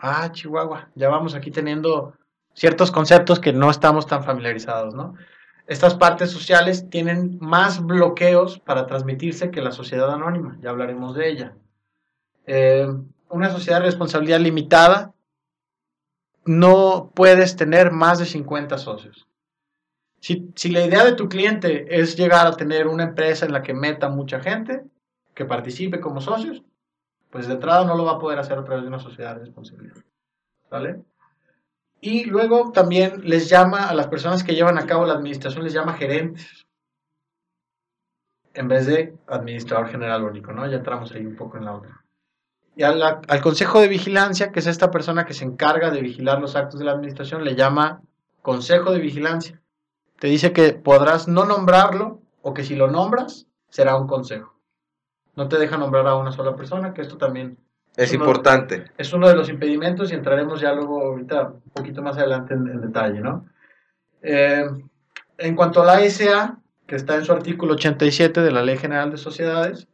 Ah, 0.03 0.33
Chihuahua, 0.33 0.91
ya 0.95 1.11
vamos 1.11 1.35
aquí 1.35 1.51
teniendo 1.51 2.15
ciertos 2.55 2.91
conceptos 2.91 3.39
que 3.39 3.53
no 3.53 3.71
estamos 3.71 4.07
tan 4.07 4.25
familiarizados, 4.25 4.95
¿no? 4.95 5.15
Estas 5.67 5.95
partes 5.95 6.31
sociales 6.31 6.89
tienen 6.89 7.39
más 7.39 7.85
bloqueos 7.85 8.59
para 8.61 8.87
transmitirse 8.87 9.51
que 9.51 9.61
la 9.61 9.73
sociedad 9.73 10.11
anónima, 10.11 10.57
ya 10.63 10.71
hablaremos 10.71 11.15
de 11.15 11.29
ella. 11.29 11.57
Eh, 12.47 12.89
una 13.29 13.51
sociedad 13.51 13.79
de 13.79 13.87
responsabilidad 13.87 14.41
limitada 14.41 15.13
no 16.47 17.13
puedes 17.15 17.55
tener 17.55 17.93
más 17.93 18.19
de 18.19 18.25
50 18.25 18.79
socios. 18.79 19.29
Si, 20.19 20.51
si, 20.57 20.71
la 20.71 20.85
idea 20.85 21.05
de 21.05 21.13
tu 21.13 21.29
cliente 21.29 22.01
es 22.01 22.17
llegar 22.17 22.47
a 22.47 22.57
tener 22.57 22.87
una 22.89 23.05
empresa 23.05 23.45
en 23.45 23.53
la 23.53 23.63
que 23.63 23.75
meta 23.75 24.09
mucha 24.09 24.41
gente, 24.41 24.83
que 25.35 25.45
participe 25.45 26.01
como 26.01 26.21
socios, 26.21 26.63
pues 27.31 27.47
de 27.47 27.55
entrada 27.55 27.85
no 27.85 27.97
lo 27.97 28.05
va 28.05 28.13
a 28.13 28.19
poder 28.19 28.39
hacer 28.39 28.59
a 28.59 28.65
través 28.65 28.83
de 28.83 28.89
una 28.89 28.99
sociedad 28.99 29.35
de 29.35 29.41
responsabilidad. 29.41 29.97
¿Vale? 30.71 31.03
Y 32.01 32.25
luego 32.25 32.73
también 32.73 33.23
les 33.25 33.49
llama 33.49 33.89
a 33.89 33.95
las 33.95 34.09
personas 34.09 34.43
que 34.43 34.55
llevan 34.55 34.79
a 34.79 34.87
cabo 34.87 35.05
la 35.05 35.15
administración, 35.15 35.65
les 35.65 35.73
llama 35.73 35.95
gerentes, 35.95 36.67
en 38.55 38.69
vez 38.69 38.87
de 38.87 39.15
administrador 39.27 39.89
general 39.89 40.25
único, 40.25 40.53
¿no? 40.53 40.67
Ya 40.67 40.79
entramos 40.79 41.13
ahí 41.13 41.25
un 41.25 41.37
poco 41.37 41.59
en 41.59 41.67
la 41.67 41.75
otra. 41.75 42.05
Y 42.75 42.83
al, 42.83 43.21
consejo 43.43 43.81
de 43.81 43.89
vigilancia, 43.89 44.53
que 44.53 44.61
es 44.61 44.67
esta 44.67 44.91
persona 44.91 45.27
que 45.27 45.35
se 45.35 45.45
encarga 45.45 45.91
de 45.91 46.01
vigilar 46.01 46.41
los 46.41 46.57
actos 46.57 46.79
de 46.79 46.87
la 46.87 46.93
administración, 46.93 47.45
le 47.45 47.55
llama 47.55 48.01
consejo 48.43 48.93
de 48.93 49.01
vigilancia. 49.01 49.61
Te 50.19 50.29
dice 50.29 50.53
que 50.53 50.73
podrás 50.73 51.29
no 51.29 51.45
nombrarlo 51.45 52.23
o 52.43 52.55
que 52.55 52.65
si 52.65 52.77
lo 52.77 52.91
nombras, 52.91 53.47
será 53.69 53.97
un 53.97 54.07
consejo. 54.07 54.60
No 55.37 55.49
te 55.49 55.59
deja 55.59 55.77
nombrar 55.77 56.07
a 56.07 56.17
una 56.17 56.33
sola 56.33 56.57
persona, 56.57 56.93
que 56.93 57.03
esto 57.03 57.17
también 57.17 57.59
es, 57.97 58.13
importante. 58.13 58.85
es 58.97 59.13
uno 59.13 59.29
de 59.29 59.35
los 59.35 59.49
impedimentos 59.49 60.11
y 60.11 60.15
entraremos 60.15 60.61
ya 60.61 60.73
luego 60.73 61.03
ahorita 61.03 61.49
un 61.49 61.71
poquito 61.73 62.03
más 62.03 62.17
adelante 62.17 62.55
en, 62.55 62.81
detalle, 62.81 63.21
¿no? 63.21 63.47
Eh, 64.23 64.67
en 65.39 65.57
cuanto 65.57 65.83
a 65.83 65.87
la 65.87 66.11
SA, 66.11 66.59
que 66.87 66.97
está 66.97 67.17
en 67.17 67.25
su 67.25 67.33
artículo 67.33 67.75
87 67.75 68.43
de 68.43 68.51
la 68.51 68.63
Ley 68.63 68.77
General 68.77 69.11
de 69.11 69.17
Sociedades, 69.17 69.89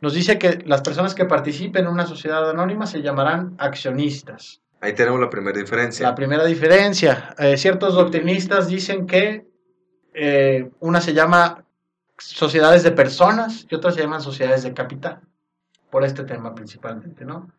nos 0.00 0.14
dice 0.14 0.38
que 0.38 0.62
las 0.66 0.82
personas 0.82 1.14
que 1.14 1.24
participen 1.24 1.84
en 1.84 1.92
una 1.92 2.06
sociedad 2.06 2.48
anónima 2.48 2.86
se 2.86 3.02
llamarán 3.02 3.54
accionistas. 3.58 4.62
Ahí 4.80 4.94
tenemos 4.94 5.20
la 5.20 5.28
primera 5.28 5.58
diferencia. 5.58 6.08
La 6.08 6.14
primera 6.14 6.44
diferencia. 6.44 7.34
Eh, 7.38 7.56
ciertos 7.58 7.94
doctrinistas 7.94 8.66
dicen 8.66 9.06
que 9.06 9.46
eh, 10.14 10.70
una 10.80 11.00
se 11.00 11.12
llama 11.12 11.64
sociedades 12.20 12.82
de 12.82 12.92
personas 12.92 13.66
y 13.68 13.74
otras 13.74 13.94
se 13.94 14.02
llaman 14.02 14.20
sociedades 14.20 14.62
de 14.62 14.74
capital 14.74 15.20
por 15.90 16.04
este 16.04 16.24
tema 16.24 16.54
principalmente, 16.54 17.24
¿no? 17.24 17.50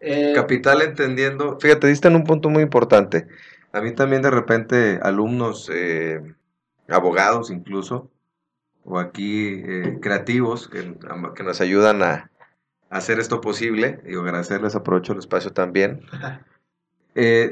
Eh, 0.00 0.32
Capital 0.34 0.82
entendiendo, 0.82 1.58
fíjate, 1.60 1.86
diste 1.86 2.08
en 2.08 2.16
un 2.16 2.24
punto 2.24 2.48
muy 2.48 2.62
importante. 2.62 3.28
A 3.72 3.80
mí 3.80 3.92
también 3.92 4.22
de 4.22 4.30
repente 4.30 4.98
alumnos, 5.02 5.70
eh, 5.72 6.20
abogados 6.88 7.50
incluso, 7.50 8.10
o 8.84 8.98
aquí 8.98 9.62
eh, 9.64 9.98
creativos 10.00 10.68
que, 10.68 10.96
que, 11.36 11.42
nos 11.42 11.60
ayudan 11.60 12.02
a, 12.02 12.30
hacer 12.88 13.20
esto 13.20 13.40
posible, 13.40 14.00
y 14.04 14.16
agradecerles, 14.16 14.74
aprovecho 14.74 15.12
el 15.12 15.20
espacio 15.20 15.52
también. 15.52 16.00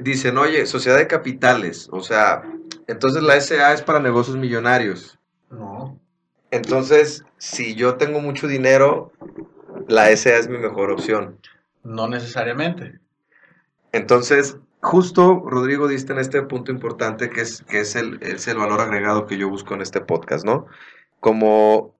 dicen, 0.01 0.37
oye, 0.39 0.67
sociedad 0.67 0.97
de 0.97 1.07
capitales, 1.07 1.89
o 1.93 2.01
sea, 2.01 2.43
entonces 2.89 3.23
la 3.23 3.41
SA 3.41 3.75
es 3.75 3.83
para 3.83 4.01
negocios 4.01 4.37
millonarios. 4.37 5.19
No. 5.51 6.01
Entonces, 6.51 7.25
si 7.37 7.75
yo 7.75 7.97
tengo 7.97 8.21
mucho 8.21 8.47
dinero, 8.47 9.13
la 9.87 10.15
SA 10.17 10.37
es 10.37 10.49
mi 10.49 10.59
mejor 10.59 10.91
opción. 10.91 11.39
No 11.83 12.09
necesariamente. 12.09 12.99
Entonces, 13.93 14.57
justo 14.81 15.43
Rodrigo 15.45 15.89
diste 15.89 16.13
en 16.13 16.19
este 16.19 16.43
punto 16.43 16.73
importante 16.73 17.31
que 17.31 17.43
es, 17.43 17.63
que 17.63 17.81
es, 17.81 17.97
el, 17.97 18.19
el 18.23 18.57
valor 18.57 18.81
agregado 18.81 19.27
que 19.27 19.39
yo 19.39 19.49
busco 19.49 19.75
en 19.75 19.83
este 19.83 20.01
podcast, 20.01 20.45
¿no? 20.45 20.67
Como 21.21 21.95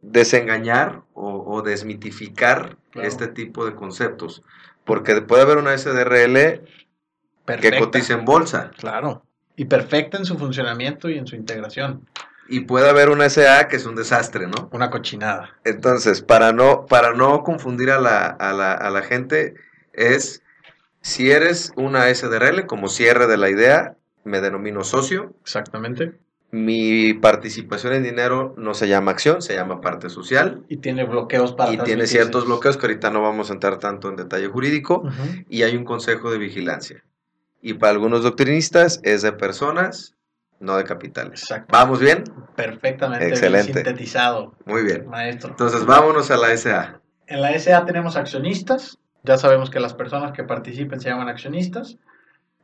desengañar 0.00 1.02
o, 1.14 1.62
desmitificar 1.62 2.76
este 2.94 3.28
tipo 3.28 3.64
de 3.64 3.74
conceptos. 3.74 4.42
Porque 4.84 5.22
puede 5.22 5.42
haber 5.42 5.58
una 5.58 5.78
SDRL 5.78 6.64
que 7.60 7.78
cotice 7.78 8.12
en 8.14 8.24
bolsa. 8.24 8.72
Claro. 8.76 9.24
Y 9.54 9.66
perfecta 9.66 10.18
en 10.18 10.24
su 10.24 10.36
funcionamiento 10.36 11.08
y 11.08 11.18
en 11.18 11.26
su 11.26 11.36
integración 11.36 12.08
y 12.52 12.60
puede 12.60 12.90
haber 12.90 13.08
una 13.08 13.30
SA 13.30 13.66
que 13.66 13.76
es 13.76 13.86
un 13.86 13.96
desastre, 13.96 14.46
¿no? 14.46 14.68
Una 14.72 14.90
cochinada. 14.90 15.56
Entonces, 15.64 16.20
para 16.20 16.52
no, 16.52 16.84
para 16.84 17.14
no 17.14 17.44
confundir 17.44 17.90
a 17.90 17.98
la, 17.98 18.26
a 18.26 18.52
la, 18.52 18.74
a 18.74 18.90
la 18.90 19.00
gente, 19.00 19.54
es 19.94 20.42
si 21.00 21.30
eres 21.30 21.72
una 21.76 22.14
SDRL, 22.14 22.66
como 22.66 22.90
cierre 22.90 23.26
de 23.26 23.38
la 23.38 23.48
idea, 23.48 23.96
me 24.24 24.42
denomino 24.42 24.84
socio. 24.84 25.34
Exactamente. 25.40 26.12
Mi 26.50 27.14
participación 27.14 27.94
en 27.94 28.02
dinero 28.02 28.54
no 28.58 28.74
se 28.74 28.86
llama 28.86 29.12
acción, 29.12 29.40
se 29.40 29.54
llama 29.54 29.80
parte 29.80 30.10
social. 30.10 30.62
Y 30.68 30.76
tiene 30.76 31.04
bloqueos 31.04 31.54
para... 31.54 31.72
Y 31.72 31.78
tiene 31.78 32.06
ciertos 32.06 32.44
bloqueos 32.44 32.76
que 32.76 32.84
ahorita 32.84 33.08
no 33.08 33.22
vamos 33.22 33.48
a 33.48 33.54
entrar 33.54 33.78
tanto 33.78 34.10
en 34.10 34.16
detalle 34.16 34.48
jurídico. 34.48 35.04
Y 35.48 35.62
hay 35.62 35.74
un 35.74 35.86
consejo 35.86 36.30
de 36.30 36.36
vigilancia. 36.36 37.02
Y 37.62 37.72
para 37.72 37.92
algunos 37.92 38.22
doctrinistas 38.22 39.00
es 39.04 39.22
de 39.22 39.32
personas 39.32 40.16
no 40.62 40.76
de 40.76 40.84
capitales. 40.84 41.46
¿Vamos 41.68 42.00
bien? 42.00 42.24
Perfectamente 42.54 43.28
Excelente. 43.28 43.74
sintetizado. 43.74 44.54
Muy 44.64 44.84
bien. 44.84 45.08
Maestro. 45.08 45.50
Entonces, 45.50 45.84
vámonos 45.84 46.30
a 46.30 46.36
la 46.36 46.56
SA. 46.56 47.00
En 47.26 47.42
la 47.42 47.58
SA 47.58 47.84
tenemos 47.84 48.16
accionistas. 48.16 48.98
Ya 49.24 49.36
sabemos 49.36 49.70
que 49.70 49.80
las 49.80 49.92
personas 49.94 50.32
que 50.32 50.44
participen 50.44 51.00
se 51.00 51.10
llaman 51.10 51.28
accionistas. 51.28 51.98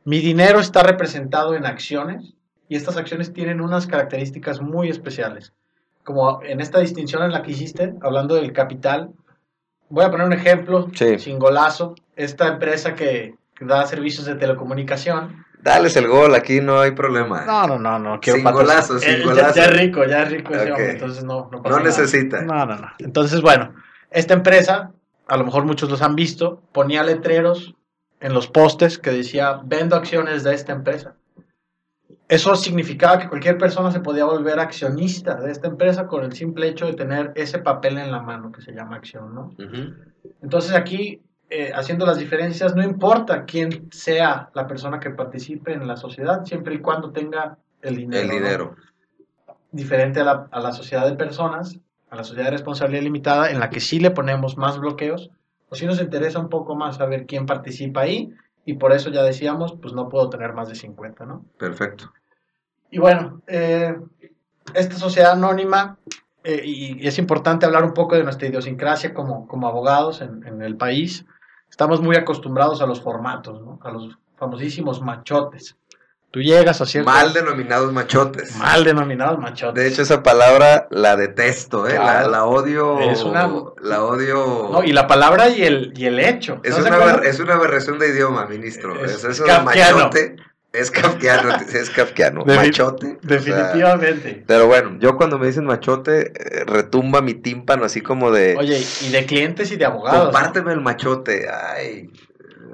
Mi 0.05 0.19
dinero 0.19 0.59
está 0.59 0.81
representado 0.81 1.55
en 1.55 1.65
acciones 1.65 2.33
y 2.69 2.75
estas 2.75 2.95
acciones 2.95 3.33
tienen 3.33 3.59
unas 3.61 3.85
características 3.85 4.61
muy 4.61 4.89
especiales. 4.89 5.53
Como 6.03 6.41
en 6.43 6.61
esta 6.61 6.79
distinción 6.79 7.23
en 7.23 7.31
la 7.31 7.43
que 7.43 7.51
hiciste, 7.51 7.93
hablando 8.01 8.35
del 8.35 8.53
capital, 8.53 9.11
voy 9.89 10.05
a 10.05 10.11
poner 10.11 10.25
un 10.25 10.33
ejemplo 10.33 10.89
sin 11.17 11.37
golazo. 11.37 11.95
Esta 12.15 12.47
empresa 12.47 12.95
que 12.95 13.35
da 13.59 13.85
servicios 13.85 14.25
de 14.25 14.35
telecomunicación 14.35 15.45
Dales 15.61 15.95
el 15.97 16.07
gol, 16.07 16.35
aquí 16.35 16.61
no 16.61 16.79
hay 16.79 16.91
problema. 16.91 17.43
No, 17.45 17.67
no, 17.67 17.77
no, 17.77 17.99
no. 17.99 18.19
sin 18.23 18.43
golazo, 18.43 18.97
sin 18.97 19.15
eh, 19.15 19.23
golazo. 19.23 19.55
Ya, 19.55 19.65
es 19.65 19.77
rico, 19.77 20.05
ya 20.05 20.23
es 20.23 20.31
rico 20.31 20.53
ese 20.53 20.71
hombre, 20.71 20.91
entonces 20.91 21.23
no, 21.23 21.49
no 21.51 21.61
pasa 21.61 21.77
No 21.77 21.83
necesita. 21.83 22.41
No, 22.41 22.65
no, 22.65 22.77
no. 22.77 22.87
Entonces, 22.99 23.41
bueno, 23.41 23.73
esta 24.09 24.33
empresa, 24.33 24.91
a 25.27 25.37
lo 25.37 25.43
mejor 25.43 25.65
muchos 25.65 25.89
los 25.89 26.01
han 26.01 26.15
visto, 26.15 26.61
ponía 26.71 27.03
letreros 27.03 27.75
en 28.21 28.33
los 28.33 28.47
postes 28.47 28.97
que 28.97 29.11
decía, 29.11 29.59
vendo 29.63 29.95
acciones 29.95 30.43
de 30.43 30.53
esta 30.53 30.71
empresa. 30.71 31.15
Eso 32.29 32.55
significaba 32.55 33.17
que 33.17 33.27
cualquier 33.27 33.57
persona 33.57 33.91
se 33.91 34.01
podía 34.01 34.23
volver 34.23 34.59
accionista 34.59 35.35
de 35.35 35.51
esta 35.51 35.67
empresa 35.67 36.07
con 36.07 36.23
el 36.23 36.33
simple 36.33 36.67
hecho 36.67 36.85
de 36.85 36.93
tener 36.93 37.31
ese 37.35 37.59
papel 37.59 37.97
en 37.97 38.11
la 38.11 38.21
mano 38.21 38.51
que 38.51 38.61
se 38.61 38.71
llama 38.71 38.97
acción, 38.97 39.33
¿no? 39.33 39.55
Entonces 40.41 40.73
aquí 40.73 41.23
eh, 41.49 41.71
haciendo 41.73 42.05
las 42.05 42.19
diferencias, 42.19 42.75
no 42.75 42.83
importa 42.83 43.45
quién 43.45 43.89
sea 43.91 44.49
la 44.53 44.67
persona 44.67 44.99
que 44.99 45.09
participe 45.09 45.73
en 45.73 45.87
la 45.87 45.97
sociedad, 45.97 46.45
siempre 46.45 46.75
y 46.75 46.79
cuando 46.79 47.11
tenga 47.11 47.57
el 47.81 47.95
dinero. 47.95 48.23
El 48.23 48.29
dinero. 48.29 48.75
Diferente 49.71 50.19
a 50.19 50.23
la, 50.23 50.47
a 50.51 50.59
la, 50.59 50.71
sociedad 50.73 51.07
de 51.07 51.15
personas, 51.15 51.79
a 52.09 52.15
la 52.15 52.23
sociedad 52.23 52.45
de 52.45 52.51
responsabilidad 52.51 53.03
limitada, 53.03 53.49
en 53.49 53.59
la 53.59 53.69
que 53.69 53.79
sí 53.79 53.99
le 53.99 54.11
ponemos 54.11 54.57
más 54.57 54.79
bloqueos, 54.79 55.31
o 55.69 55.75
si 55.75 55.85
nos 55.85 55.99
interesa 55.99 56.39
un 56.39 56.49
poco 56.49 56.75
más 56.75 56.97
saber 56.97 57.25
quién 57.25 57.45
participa 57.45 58.01
ahí, 58.01 58.33
y 58.65 58.75
por 58.75 58.91
eso 58.91 59.09
ya 59.09 59.23
decíamos, 59.23 59.73
pues 59.81 59.93
no 59.93 60.09
puedo 60.09 60.29
tener 60.29 60.53
más 60.53 60.69
de 60.69 60.75
50, 60.75 61.25
¿no? 61.25 61.45
Perfecto. 61.57 62.13
Y 62.91 62.99
bueno, 62.99 63.41
eh, 63.47 63.95
esta 64.75 64.95
sociedad 64.95 65.31
anónima 65.31 65.97
eh, 66.43 66.61
y 66.63 67.07
es 67.07 67.17
importante 67.17 67.65
hablar 67.65 67.83
un 67.83 67.93
poco 67.93 68.15
de 68.15 68.23
nuestra 68.23 68.47
idiosincrasia 68.47 69.13
como, 69.13 69.47
como 69.47 69.67
abogados 69.67 70.21
en, 70.21 70.45
en, 70.47 70.61
el 70.61 70.77
país 70.77 71.25
estamos 71.69 72.01
muy 72.01 72.15
acostumbrados 72.15 72.81
a 72.81 72.85
los 72.85 73.01
formatos, 73.01 73.61
¿no? 73.61 73.79
A 73.83 73.91
los 73.91 74.17
famosísimos 74.37 75.01
machotes. 75.01 75.75
Tú 76.31 76.41
llegas 76.41 76.79
a 76.79 76.85
cierto... 76.85 77.09
Mal 77.09 77.33
denominados 77.33 77.91
machotes. 77.91 78.55
Mal 78.55 78.83
denominados 78.83 79.39
machotes. 79.39 79.83
De 79.83 79.89
hecho, 79.89 80.03
esa 80.03 80.21
palabra 80.21 80.87
la 80.91 81.15
detesto, 81.15 81.87
¿eh? 81.87 81.95
La, 81.95 82.45
odio... 82.45 82.99
Es 82.99 83.23
una... 83.23 83.49
La 83.81 84.03
odio... 84.03 84.69
No, 84.71 84.83
y 84.83 84.91
la 84.91 85.07
palabra 85.07 85.49
y 85.49 85.63
el, 85.63 85.91
y 85.95 86.05
el 86.05 86.19
hecho. 86.19 86.59
Es, 86.63 86.77
una, 86.77 87.15
es 87.23 87.39
una 87.39 87.55
aberración 87.55 87.97
de 87.97 88.09
idioma, 88.09 88.45
ministro. 88.45 89.03
Es, 89.03 89.13
es 89.13 89.23
eso 89.23 89.43
de 89.43 89.59
machote 89.59 90.35
es 90.71 90.91
kafkiano, 90.91 91.49
es 91.73 91.89
kafkiano. 91.89 92.45
machote. 92.45 93.17
Definitivamente. 93.21 94.43
pero 94.47 94.67
bueno, 94.67 94.97
yo 94.99 95.15
cuando 95.17 95.39
me 95.39 95.47
dicen 95.47 95.65
machote, 95.65 96.31
eh, 96.35 96.63
retumba 96.65 97.21
mi 97.21 97.33
tímpano 97.33 97.85
así 97.85 98.01
como 98.01 98.31
de. 98.31 98.55
Oye, 98.57 98.83
y 99.01 99.09
de 99.09 99.25
clientes 99.25 99.71
y 99.71 99.77
de 99.77 99.85
abogados. 99.85 100.25
Compárteme 100.25 100.71
el 100.73 100.81
machote. 100.81 101.47
Ay. 101.49 102.11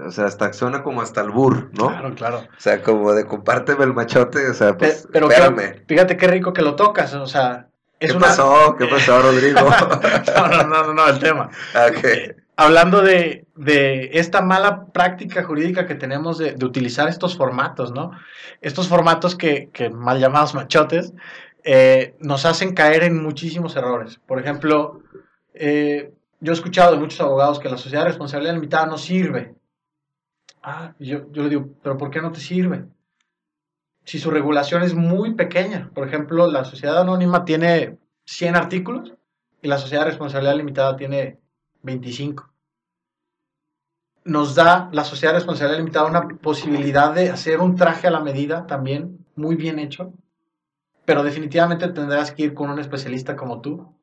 o 0.06 0.12
sea, 0.12 0.26
hasta 0.26 0.52
suena 0.54 0.84
como 0.84 1.02
hasta 1.02 1.22
el 1.22 1.30
burro, 1.32 1.70
¿no? 1.72 1.88
Claro, 1.88 2.16
claro. 2.16 2.38
O 2.40 2.60
sea, 2.60 2.82
como 2.82 3.14
de 3.14 3.26
compárteme 3.26 3.86
el 3.86 3.94
machote, 3.94 4.50
o 4.50 4.54
sea, 4.54 4.78
pues, 4.78 5.08
pero 5.12 5.30
espérame. 5.30 5.56
que- 5.74 5.84
fíjate 5.88 6.18
qué 6.18 6.28
rico 6.28 6.52
que 6.54 6.62
lo 6.62 6.76
tocas, 6.76 7.14
o 7.14 7.26
sea, 7.28 7.68
es 8.00 8.12
¿Qué 8.12 8.18
una... 8.18 8.28
pasó? 8.28 8.76
¿Qué 8.78 8.88
pasó, 8.88 9.22
Rodrigo? 9.22 9.60
no, 10.36 10.48
no, 10.50 10.64
no, 10.64 10.84
no, 10.88 10.94
no, 10.94 11.08
el 11.08 11.20
tema. 11.20 11.50
Ok. 11.74 12.36
Hablando 12.58 13.02
de, 13.02 13.46
de 13.56 14.12
esta 14.14 14.42
mala 14.42 14.86
práctica 14.88 15.44
jurídica 15.44 15.86
que 15.86 15.96
tenemos 15.96 16.38
de, 16.38 16.56
utilizar 16.64 17.10
estos 17.10 17.36
formatos, 17.36 17.92
¿no? 17.92 18.12
Estos 18.62 18.88
formatos 18.88 19.36
que, 19.36 19.70
que 19.74 19.90
mal 19.90 20.20
llamados 20.20 20.54
machotes, 20.56 21.14
eh, 21.64 22.16
nos 22.20 22.46
hacen 22.46 22.74
caer 22.74 23.04
en 23.04 23.22
muchísimos 23.22 23.76
errores. 23.76 24.20
Por 24.26 24.40
ejemplo, 24.40 25.02
eh, 25.54 26.14
yo 26.40 26.52
he 26.52 26.56
escuchado 26.56 26.94
de 26.94 27.00
muchos 27.00 27.20
abogados 27.22 27.60
que 27.60 27.70
la 27.70 27.78
sociedad 27.78 28.04
de 28.04 28.10
responsabilidad 28.10 28.54
limitada 28.54 28.86
no 28.86 28.98
sirve. 28.98 29.56
Ah, 30.62 30.94
yo, 31.00 31.32
yo 31.32 31.44
le 31.44 31.50
digo, 31.50 31.70
pero 31.82 31.98
¿por 31.98 32.12
qué 32.12 32.22
no 32.22 32.32
te 32.32 32.40
sirve? 32.40 32.86
Si 34.04 34.20
su 34.20 34.30
regulación 34.30 34.84
es 34.84 34.94
muy 34.94 35.34
pequeña. 35.34 35.90
Por 35.94 36.08
ejemplo, 36.08 36.46
la 36.48 36.64
sociedad 36.66 37.02
anónima 37.02 37.46
tiene 37.46 37.98
100 38.26 38.56
artículos 38.56 39.14
y 39.62 39.68
la 39.68 39.80
sociedad 39.80 40.04
de 40.04 40.12
responsabilidad 40.12 40.56
limitada 40.56 40.96
tiene 40.96 41.40
25. 41.86 42.52
Nos 44.26 44.56
da 44.56 44.90
la 44.92 45.04
sociedad 45.04 45.34
de 45.34 45.40
responsabilidad 45.40 45.78
limitada 45.78 46.08
una 46.08 46.28
posibilidad 46.28 47.14
de 47.14 47.30
hacer 47.30 47.60
un 47.60 47.76
traje 47.76 48.08
a 48.08 48.12
la 48.12 48.22
medida 48.22 48.66
también, 48.66 49.26
muy 49.36 49.56
bien 49.56 49.78
hecho, 49.78 50.14
pero 51.06 51.22
definitivamente 51.24 51.88
tendrás 51.90 52.32
que 52.32 52.44
ir 52.44 52.54
con 52.56 52.72
un 52.72 52.80
especialista 52.80 53.36
como 53.36 53.62
tú 53.62 53.96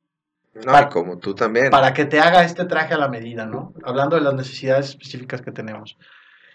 No, 0.65 0.89
como 0.91 1.19
tú 1.19 1.35
también. 1.35 1.71
para 1.71 1.93
que 1.93 2.05
te 2.05 2.21
haga 2.21 2.45
este 2.45 2.65
traje 2.67 2.95
a 2.95 2.99
la 2.99 3.09
medida, 3.09 3.47
¿no? 3.47 3.75
Hablando 3.85 4.15
de 4.15 4.23
las 4.23 4.35
necesidades 4.35 4.91
específicas 4.91 5.43
que 5.43 5.51
tenemos. 5.51 5.99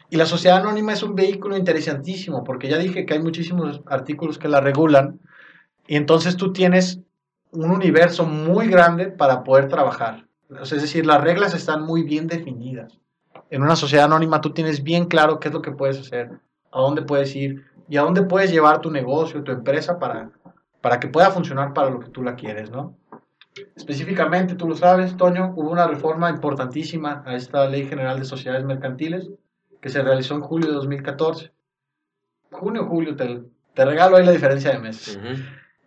Y 0.09 0.15
la 0.15 0.25
sociedad 0.25 0.59
anónima 0.59 0.93
es 0.93 1.03
un 1.03 1.15
vehículo 1.15 1.57
interesantísimo, 1.57 2.45
porque 2.45 2.69
ya 2.69 2.77
dije 2.77 3.05
que 3.05 3.15
hay 3.15 3.19
muchísimos 3.21 3.81
artículos 3.87 4.37
que 4.37 4.47
la 4.47 4.61
regulan, 4.61 5.19
y 5.87 5.97
entonces 5.97 6.37
tú 6.37 6.53
tienes 6.53 7.01
un 7.51 7.71
universo 7.71 8.25
muy 8.25 8.67
grande 8.69 9.07
para 9.07 9.43
poder 9.43 9.67
trabajar. 9.67 10.26
Es 10.49 10.69
decir, 10.69 11.05
las 11.05 11.21
reglas 11.21 11.53
están 11.53 11.83
muy 11.83 12.03
bien 12.03 12.27
definidas. 12.27 12.99
En 13.49 13.63
una 13.63 13.75
sociedad 13.75 14.05
anónima 14.05 14.41
tú 14.41 14.51
tienes 14.51 14.83
bien 14.83 15.05
claro 15.05 15.39
qué 15.39 15.49
es 15.49 15.53
lo 15.53 15.61
que 15.61 15.71
puedes 15.71 15.99
hacer, 15.99 16.31
a 16.71 16.81
dónde 16.81 17.01
puedes 17.01 17.35
ir 17.35 17.65
y 17.89 17.97
a 17.97 18.01
dónde 18.01 18.23
puedes 18.23 18.51
llevar 18.51 18.81
tu 18.81 18.91
negocio, 18.91 19.43
tu 19.43 19.51
empresa 19.51 19.99
para, 19.99 20.31
para 20.81 20.99
que 20.99 21.07
pueda 21.07 21.31
funcionar 21.31 21.73
para 21.73 21.89
lo 21.89 21.99
que 21.99 22.09
tú 22.09 22.23
la 22.23 22.35
quieres, 22.35 22.69
¿no? 22.69 22.97
Específicamente, 23.75 24.55
tú 24.55 24.67
lo 24.67 24.75
sabes, 24.75 25.17
Toño, 25.17 25.53
hubo 25.55 25.71
una 25.71 25.87
reforma 25.87 26.29
importantísima 26.29 27.23
a 27.25 27.35
esta 27.35 27.67
Ley 27.67 27.87
General 27.87 28.19
de 28.19 28.25
Sociedades 28.25 28.65
Mercantiles 28.65 29.29
que 29.81 29.89
se 29.89 30.01
realizó 30.01 30.35
en 30.35 30.41
julio 30.41 30.67
de 30.67 30.75
2014. 30.75 31.51
Junio, 32.51 32.85
julio, 32.87 33.15
te, 33.15 33.43
te 33.73 33.85
regalo 33.85 34.17
ahí 34.17 34.25
la 34.25 34.31
diferencia 34.31 34.71
de 34.71 34.79
meses. 34.79 35.19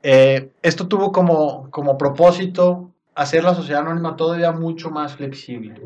Eh, 0.03 0.53
esto 0.63 0.89
tuvo 0.89 1.13
como, 1.13 1.71
como 1.71 1.99
propósito 1.99 2.90
hacer 3.21 3.45
la 3.45 3.55
sociedad 3.55 3.83
anónima 3.83 4.17
todavía 4.17 4.51
mucho 4.51 4.91
más 4.91 5.15
flexible. 5.15 5.79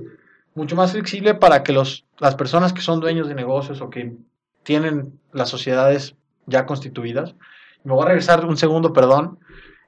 Mucho 0.55 0.76
más 0.76 0.93
flexible 0.93 1.35
para 1.35 1.64
que 1.64 1.73
los, 1.73 2.05
las 2.21 2.37
personas 2.37 2.73
que 2.73 2.81
son 2.81 3.00
dueños 3.00 3.26
de 3.26 3.35
negocios 3.35 3.81
o 3.81 3.91
que 3.91 4.17
tienen 4.62 5.19
las 5.33 5.49
sociedades 5.49 6.14
ya 6.47 6.64
constituidas, 6.64 7.35
me 7.83 7.93
voy 7.93 8.05
a 8.05 8.07
regresar 8.07 8.47
un 8.47 8.57
segundo, 8.57 8.93
perdón. 8.93 9.41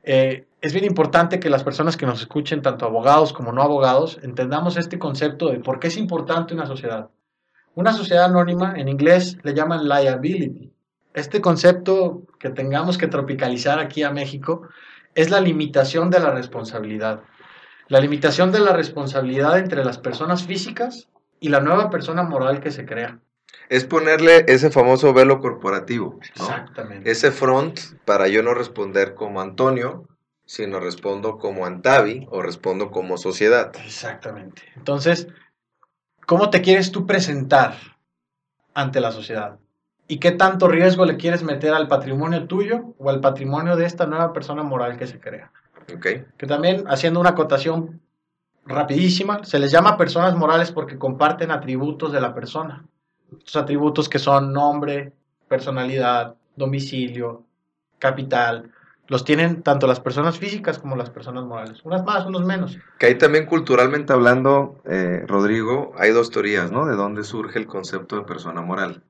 Eh, 0.02 0.44
es 0.60 0.72
bien 0.72 0.84
importante 0.84 1.38
que 1.38 1.48
las 1.48 1.62
personas 1.62 1.96
que 1.96 2.04
nos 2.04 2.20
escuchen, 2.20 2.62
tanto 2.62 2.84
abogados 2.84 3.32
como 3.32 3.52
no 3.52 3.62
abogados, 3.62 4.18
entendamos 4.24 4.76
este 4.76 4.98
concepto 4.98 5.48
de 5.48 5.60
por 5.60 5.78
qué 5.78 5.86
es 5.86 5.96
importante 5.96 6.52
una 6.52 6.66
sociedad. 6.66 7.10
Una 7.76 7.92
sociedad 7.92 8.24
anónima, 8.24 8.74
en 8.76 8.88
inglés 8.88 9.38
le 9.44 9.54
llaman 9.54 9.88
liability. 9.88 10.72
Este 11.14 11.40
concepto 11.40 12.22
que 12.40 12.50
tengamos 12.50 12.98
que 12.98 13.06
tropicalizar 13.06 13.78
aquí 13.78 14.02
a 14.02 14.10
México 14.10 14.62
es 15.14 15.30
la 15.30 15.40
limitación 15.40 16.10
de 16.10 16.18
la 16.18 16.32
responsabilidad. 16.32 17.22
La 17.88 18.00
limitación 18.00 18.50
de 18.50 18.60
la 18.60 18.72
responsabilidad 18.72 19.58
entre 19.58 19.84
las 19.84 19.98
personas 19.98 20.44
físicas 20.44 21.08
y 21.38 21.50
la 21.50 21.60
nueva 21.60 21.90
persona 21.90 22.22
moral 22.24 22.60
que 22.60 22.70
se 22.70 22.84
crea. 22.84 23.20
Es 23.68 23.84
ponerle 23.84 24.44
ese 24.48 24.70
famoso 24.70 25.12
velo 25.12 25.40
corporativo, 25.40 26.18
¿no? 26.36 26.44
Exactamente. 26.44 27.10
Ese 27.10 27.30
front 27.30 27.78
para 28.04 28.28
yo 28.28 28.42
no 28.42 28.54
responder 28.54 29.14
como 29.14 29.40
Antonio, 29.40 30.08
sino 30.44 30.80
respondo 30.80 31.38
como 31.38 31.66
Antavi 31.66 32.26
o 32.30 32.42
respondo 32.42 32.90
como 32.90 33.18
sociedad. 33.18 33.72
Exactamente. 33.84 34.62
Entonces, 34.76 35.28
¿cómo 36.26 36.50
te 36.50 36.62
quieres 36.62 36.92
tú 36.92 37.06
presentar 37.06 37.76
ante 38.74 39.00
la 39.00 39.12
sociedad? 39.12 39.58
¿Y 40.08 40.18
qué 40.18 40.30
tanto 40.30 40.68
riesgo 40.68 41.04
le 41.04 41.16
quieres 41.16 41.42
meter 41.42 41.74
al 41.74 41.88
patrimonio 41.88 42.46
tuyo 42.46 42.94
o 42.98 43.10
al 43.10 43.20
patrimonio 43.20 43.76
de 43.76 43.86
esta 43.86 44.06
nueva 44.06 44.32
persona 44.32 44.62
moral 44.62 44.96
que 44.96 45.08
se 45.08 45.18
crea? 45.18 45.50
Que 45.86 46.46
también, 46.46 46.84
haciendo 46.88 47.20
una 47.20 47.30
acotación 47.30 48.00
rapidísima, 48.64 49.44
se 49.44 49.58
les 49.58 49.70
llama 49.70 49.96
personas 49.96 50.34
morales 50.36 50.72
porque 50.72 50.98
comparten 50.98 51.50
atributos 51.50 52.12
de 52.12 52.20
la 52.20 52.34
persona. 52.34 52.84
Estos 53.38 53.56
atributos 53.56 54.08
que 54.08 54.18
son 54.18 54.52
nombre, 54.52 55.12
personalidad, 55.48 56.34
domicilio, 56.56 57.44
capital, 57.98 58.70
los 59.08 59.24
tienen 59.24 59.62
tanto 59.62 59.86
las 59.86 60.00
personas 60.00 60.38
físicas 60.38 60.78
como 60.78 60.96
las 60.96 61.10
personas 61.10 61.44
morales. 61.44 61.80
Unas 61.84 62.04
más, 62.04 62.26
unos 62.26 62.44
menos. 62.44 62.78
Que 62.98 63.06
ahí 63.06 63.14
también 63.16 63.46
culturalmente 63.46 64.12
hablando, 64.12 64.80
eh, 64.84 65.24
Rodrigo, 65.26 65.92
hay 65.96 66.10
dos 66.10 66.30
teorías, 66.30 66.72
¿no? 66.72 66.86
De 66.86 66.96
dónde 66.96 67.22
surge 67.22 67.58
el 67.58 67.66
concepto 67.66 68.16
de 68.16 68.22
persona 68.22 68.62
moral. 68.62 69.04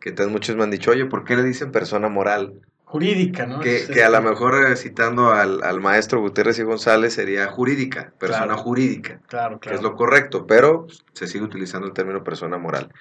Que 0.00 0.12
muchos 0.26 0.54
me 0.54 0.62
han 0.62 0.70
dicho, 0.70 0.92
oye, 0.92 1.06
¿por 1.06 1.24
qué 1.24 1.34
le 1.34 1.42
dicen 1.42 1.72
persona 1.72 2.08
moral? 2.08 2.60
Jurídica, 2.88 3.46
¿no? 3.46 3.58
Que, 3.60 3.84
que 3.92 4.04
a 4.04 4.08
lo 4.10 4.22
mejor 4.22 4.54
eh, 4.68 4.76
citando 4.76 5.32
al, 5.32 5.62
al 5.64 5.80
maestro 5.80 6.20
Gutiérrez 6.20 6.58
y 6.60 6.62
González 6.62 7.14
sería 7.14 7.48
jurídica, 7.48 8.12
persona 8.18 8.46
Claro. 8.46 8.62
jurídica, 8.62 9.20
Claro, 9.26 9.56
que 9.58 9.68
claro. 9.68 9.76
es 9.78 9.82
lo 9.82 9.96
correcto, 9.96 10.46
pero 10.46 10.86
se 11.12 11.26
sigue 11.26 11.44
utilizando 11.44 11.88
el 11.88 11.92
término 11.92 12.22
persona 12.22 12.58
moral. 12.58 12.92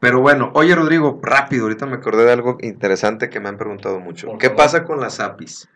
Pero 0.00 0.20
bueno, 0.20 0.50
oye 0.54 0.74
Rodrigo, 0.74 1.20
rápido, 1.22 1.64
ahorita 1.64 1.84
me 1.86 1.96
acordé 1.96 2.24
de 2.24 2.32
algo 2.32 2.56
interesante 2.62 3.28
que 3.28 3.38
me 3.38 3.50
han 3.50 3.58
preguntado 3.58 4.00
mucho. 4.00 4.28
Por 4.28 4.38
¿Qué 4.38 4.46
favor. 4.48 4.62
pasa 4.62 4.84
con 4.84 5.00
las 5.00 5.20
APIs? 5.20 5.68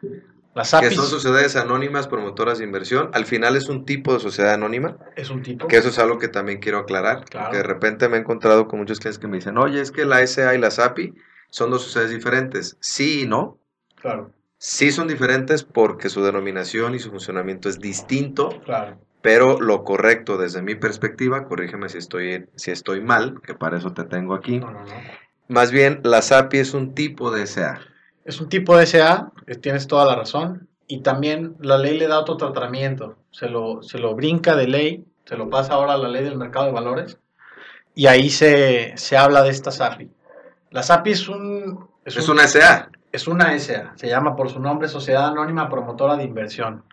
Las 0.54 0.70
Que 0.70 0.76
APIs 0.78 0.96
son 0.96 1.06
sociedades 1.06 1.54
anónimas 1.54 2.08
promotoras 2.08 2.58
de 2.58 2.64
inversión. 2.64 3.10
Al 3.12 3.26
final 3.26 3.56
es 3.56 3.68
un 3.68 3.84
tipo 3.84 4.14
de 4.14 4.20
sociedad 4.20 4.54
anónima, 4.54 4.96
es 5.16 5.28
un 5.30 5.42
tipo. 5.42 5.68
que 5.68 5.76
eso 5.76 5.90
es 5.90 5.98
algo 5.98 6.18
que 6.18 6.28
también 6.28 6.60
quiero 6.60 6.78
aclarar. 6.78 7.24
Claro. 7.26 7.46
Porque 7.46 7.58
de 7.58 7.62
repente 7.62 8.08
me 8.08 8.16
he 8.16 8.20
encontrado 8.20 8.66
con 8.68 8.78
muchos 8.80 8.98
clientes 9.00 9.18
que 9.18 9.28
me 9.28 9.36
dicen, 9.36 9.58
oye, 9.58 9.80
es 9.82 9.90
que 9.92 10.04
la 10.06 10.26
SA 10.26 10.54
y 10.54 10.58
las 10.58 10.78
API 10.78 11.14
son 11.50 11.70
dos 11.70 11.82
sociedades 11.82 12.14
diferentes. 12.14 12.76
Sí 12.80 13.22
y 13.22 13.26
no. 13.26 13.58
Claro, 13.96 14.32
Sí 14.62 14.92
son 14.92 15.08
diferentes 15.08 15.64
porque 15.64 16.10
su 16.10 16.22
denominación 16.22 16.94
y 16.94 16.98
su 16.98 17.08
funcionamiento 17.08 17.70
es 17.70 17.80
distinto, 17.80 18.60
claro. 18.62 18.98
pero 19.22 19.58
lo 19.58 19.84
correcto 19.84 20.36
desde 20.36 20.60
mi 20.60 20.74
perspectiva, 20.74 21.44
corrígeme 21.44 21.88
si 21.88 21.96
estoy, 21.96 22.46
si 22.56 22.70
estoy 22.70 23.00
mal, 23.00 23.40
que 23.40 23.54
para 23.54 23.78
eso 23.78 23.94
te 23.94 24.04
tengo 24.04 24.34
aquí. 24.34 24.58
No, 24.58 24.70
no, 24.70 24.80
no. 24.80 24.92
Más 25.48 25.70
bien, 25.70 26.00
la 26.04 26.20
SAPI 26.20 26.58
es 26.58 26.74
un 26.74 26.94
tipo 26.94 27.30
de 27.30 27.46
SA. 27.46 27.80
Es 28.26 28.38
un 28.38 28.50
tipo 28.50 28.76
de 28.76 28.84
SA, 28.84 29.32
eh, 29.46 29.54
tienes 29.54 29.86
toda 29.86 30.04
la 30.04 30.14
razón. 30.14 30.68
Y 30.86 31.00
también 31.00 31.56
la 31.60 31.78
ley 31.78 31.96
le 31.98 32.06
da 32.06 32.20
otro 32.20 32.36
tratamiento. 32.36 33.16
Se 33.30 33.48
lo, 33.48 33.82
se 33.82 33.98
lo 33.98 34.14
brinca 34.14 34.56
de 34.56 34.68
ley, 34.68 35.04
se 35.24 35.38
lo 35.38 35.48
pasa 35.48 35.72
ahora 35.72 35.94
a 35.94 35.98
la 35.98 36.08
ley 36.08 36.22
del 36.22 36.36
mercado 36.36 36.66
de 36.66 36.72
valores. 36.72 37.18
Y 37.94 38.08
ahí 38.08 38.28
se, 38.28 38.92
se 38.96 39.16
habla 39.16 39.42
de 39.42 39.48
esta 39.48 39.70
SAPI. 39.70 40.10
La 40.70 40.82
SAPI 40.82 41.10
es 41.10 41.28
un... 41.28 41.88
Es 42.04 42.16
un- 42.28 42.34
una 42.36 42.46
SA. 42.46 42.90
Es 43.12 43.26
una 43.26 43.58
SA, 43.58 43.92
se 43.96 44.06
llama 44.08 44.36
por 44.36 44.50
su 44.50 44.60
nombre 44.60 44.86
Sociedad 44.88 45.26
Anónima 45.26 45.68
Promotora 45.68 46.16
de 46.16 46.22
Inversión. 46.24 46.84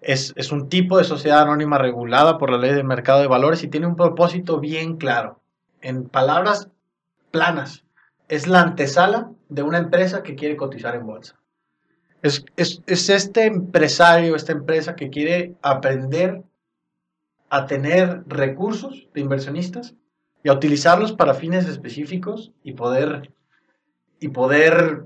Es, 0.00 0.32
es 0.36 0.52
un 0.52 0.68
tipo 0.68 0.96
de 0.96 1.02
sociedad 1.04 1.42
anónima 1.42 1.76
regulada 1.76 2.38
por 2.38 2.50
la 2.50 2.56
ley 2.58 2.72
del 2.72 2.84
mercado 2.84 3.20
de 3.20 3.26
valores 3.26 3.62
y 3.64 3.68
tiene 3.68 3.88
un 3.88 3.96
propósito 3.96 4.60
bien 4.60 4.96
claro. 4.96 5.40
En 5.82 6.08
palabras 6.08 6.68
planas, 7.32 7.84
es 8.28 8.46
la 8.46 8.60
antesala 8.62 9.30
de 9.48 9.62
una 9.64 9.78
empresa 9.78 10.22
que 10.22 10.36
quiere 10.36 10.56
cotizar 10.56 10.94
en 10.94 11.04
bolsa. 11.06 11.34
Es, 12.22 12.44
es, 12.56 12.80
es 12.86 13.08
este 13.10 13.46
empresario, 13.46 14.36
esta 14.36 14.52
empresa 14.52 14.94
que 14.94 15.10
quiere 15.10 15.56
aprender 15.62 16.44
a 17.48 17.66
tener 17.66 18.22
recursos 18.28 19.08
de 19.14 19.20
inversionistas 19.20 19.94
y 20.42 20.48
a 20.48 20.52
utilizarlos 20.52 21.12
para 21.12 21.34
fines 21.34 21.66
específicos 21.68 22.52
y 22.62 22.72
poder, 22.72 23.32
y 24.18 24.28
poder 24.28 25.04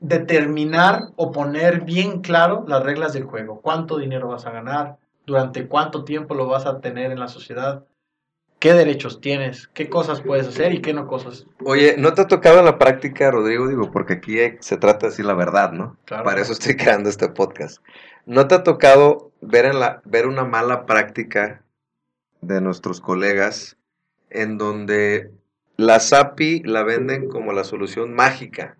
determinar 0.00 1.10
o 1.16 1.30
poner 1.32 1.82
bien 1.82 2.20
claro 2.20 2.64
las 2.66 2.82
reglas 2.82 3.12
del 3.12 3.24
juego. 3.24 3.60
Cuánto 3.60 3.98
dinero 3.98 4.28
vas 4.28 4.46
a 4.46 4.50
ganar, 4.50 4.98
durante 5.26 5.68
cuánto 5.68 6.04
tiempo 6.04 6.34
lo 6.34 6.46
vas 6.46 6.66
a 6.66 6.80
tener 6.80 7.12
en 7.12 7.20
la 7.20 7.28
sociedad, 7.28 7.84
qué 8.58 8.74
derechos 8.74 9.20
tienes, 9.20 9.68
qué 9.68 9.88
cosas 9.88 10.20
puedes 10.20 10.46
hacer 10.46 10.72
y 10.72 10.80
qué 10.80 10.92
no 10.92 11.06
cosas. 11.06 11.46
Oye, 11.64 11.96
¿no 11.98 12.14
te 12.14 12.22
ha 12.22 12.28
tocado 12.28 12.58
en 12.58 12.64
la 12.64 12.78
práctica, 12.78 13.30
Rodrigo? 13.30 13.68
Digo, 13.68 13.90
porque 13.90 14.14
aquí 14.14 14.36
se 14.60 14.76
trata 14.76 15.06
de 15.06 15.10
decir 15.10 15.24
la 15.24 15.34
verdad, 15.34 15.72
¿no? 15.72 15.96
Claro. 16.04 16.24
Para 16.24 16.40
eso 16.40 16.52
estoy 16.52 16.76
creando 16.76 17.08
este 17.08 17.28
podcast. 17.28 17.82
¿No 18.26 18.46
te 18.46 18.54
ha 18.54 18.62
tocado 18.62 19.32
ver, 19.40 19.64
en 19.64 19.80
la, 19.80 20.00
ver 20.04 20.26
una 20.26 20.44
mala 20.44 20.86
práctica 20.86 21.64
de 22.40 22.60
nuestros 22.60 23.00
colegas 23.00 23.76
en 24.32 24.58
donde 24.58 25.30
la 25.76 26.00
SAPI 26.00 26.62
la 26.64 26.82
venden 26.82 27.28
como 27.28 27.52
la 27.52 27.64
solución 27.64 28.12
mágica 28.14 28.76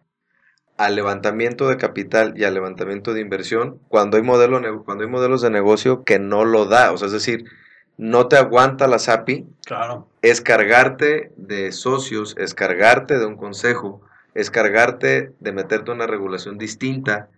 al 0.76 0.96
levantamiento 0.96 1.68
de 1.68 1.76
capital 1.76 2.34
y 2.36 2.44
al 2.44 2.54
levantamiento 2.54 3.14
de 3.14 3.20
inversión 3.20 3.78
cuando 3.88 4.16
hay, 4.16 4.22
modelo, 4.22 4.84
cuando 4.84 5.04
hay 5.04 5.10
modelos 5.10 5.42
de 5.42 5.50
negocio 5.50 6.04
que 6.04 6.18
no 6.18 6.44
lo 6.44 6.66
da. 6.66 6.92
O 6.92 6.98
sea, 6.98 7.06
es 7.06 7.12
decir, 7.12 7.44
no 7.98 8.28
te 8.28 8.36
aguanta 8.36 8.86
la 8.88 8.98
SAPI. 8.98 9.46
Claro. 9.64 10.08
Es 10.22 10.40
cargarte 10.40 11.32
de 11.36 11.72
socios, 11.72 12.34
es 12.38 12.54
cargarte 12.54 13.18
de 13.18 13.26
un 13.26 13.36
consejo, 13.36 14.00
es 14.34 14.50
cargarte 14.50 15.32
de 15.38 15.52
meterte 15.52 15.90
en 15.90 15.98
una 15.98 16.06
regulación 16.06 16.58
distinta 16.58 17.28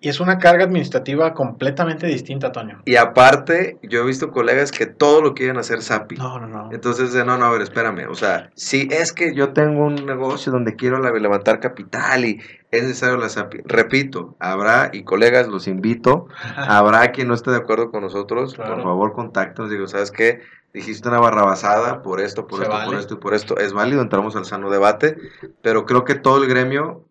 y 0.00 0.08
es 0.08 0.20
una 0.20 0.38
carga 0.38 0.64
administrativa 0.64 1.34
completamente 1.34 2.06
distinta, 2.06 2.52
Toño. 2.52 2.82
Y 2.84 2.94
aparte, 2.94 3.78
yo 3.82 4.02
he 4.02 4.06
visto 4.06 4.30
colegas 4.30 4.70
que 4.70 4.86
todo 4.86 5.20
lo 5.20 5.34
quieren 5.34 5.56
hacer 5.56 5.82
SAPI. 5.82 6.16
No, 6.16 6.38
no, 6.38 6.46
no. 6.46 6.72
Entonces, 6.72 7.12
no, 7.24 7.36
no, 7.36 7.46
a 7.46 7.50
ver, 7.50 7.62
espérame. 7.62 8.08
O 8.08 8.14
sea, 8.14 8.50
si 8.54 8.86
es 8.92 9.12
que 9.12 9.34
yo 9.34 9.52
tengo 9.52 9.84
un 9.84 10.06
negocio 10.06 10.52
donde 10.52 10.76
quiero 10.76 11.00
levantar 11.00 11.58
capital 11.58 12.24
y 12.24 12.40
es 12.70 12.82
necesario 12.82 13.16
la 13.16 13.28
SAPI. 13.28 13.62
Repito, 13.64 14.36
habrá, 14.38 14.90
y 14.92 15.02
colegas, 15.02 15.48
los 15.48 15.66
invito, 15.66 16.28
habrá 16.56 17.10
quien 17.10 17.26
no 17.26 17.34
esté 17.34 17.50
de 17.50 17.56
acuerdo 17.56 17.90
con 17.90 18.02
nosotros. 18.02 18.54
Por 18.54 18.80
favor, 18.80 19.12
contáctanos. 19.14 19.68
Digo, 19.68 19.88
¿sabes 19.88 20.12
qué? 20.12 20.42
Dijiste 20.72 21.08
una 21.08 21.18
barrabasada 21.18 22.02
por 22.02 22.20
esto, 22.20 22.46
por 22.46 22.62
esto, 22.62 22.84
por 22.84 22.94
esto 22.94 23.14
y 23.14 23.16
por 23.16 23.34
esto. 23.34 23.56
Es 23.56 23.72
válido, 23.72 24.00
entramos 24.00 24.36
al 24.36 24.44
sano 24.44 24.70
debate. 24.70 25.16
Pero 25.60 25.86
creo 25.86 26.04
que 26.04 26.14
todo 26.14 26.40
el 26.40 26.48
gremio, 26.48 27.04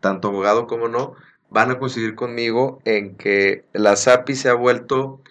tanto 0.00 0.28
abogado 0.28 0.66
como 0.66 0.88
no, 0.88 1.14
van 1.54 1.70
a 1.70 1.78
coincidir 1.78 2.16
conmigo 2.16 2.80
en 2.84 3.16
que 3.16 3.64
la 3.72 3.94
SAPI 3.94 4.34
se 4.34 4.48
ha 4.50 4.54
vuelto 4.54 5.22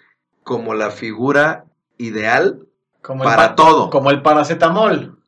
como 0.42 0.74
la 0.74 0.90
figura 0.90 1.66
ideal 1.98 2.66
para 3.02 3.54
todo. 3.54 3.90
Como 3.90 4.10
el 4.10 4.22
paracetamol. 4.22 5.22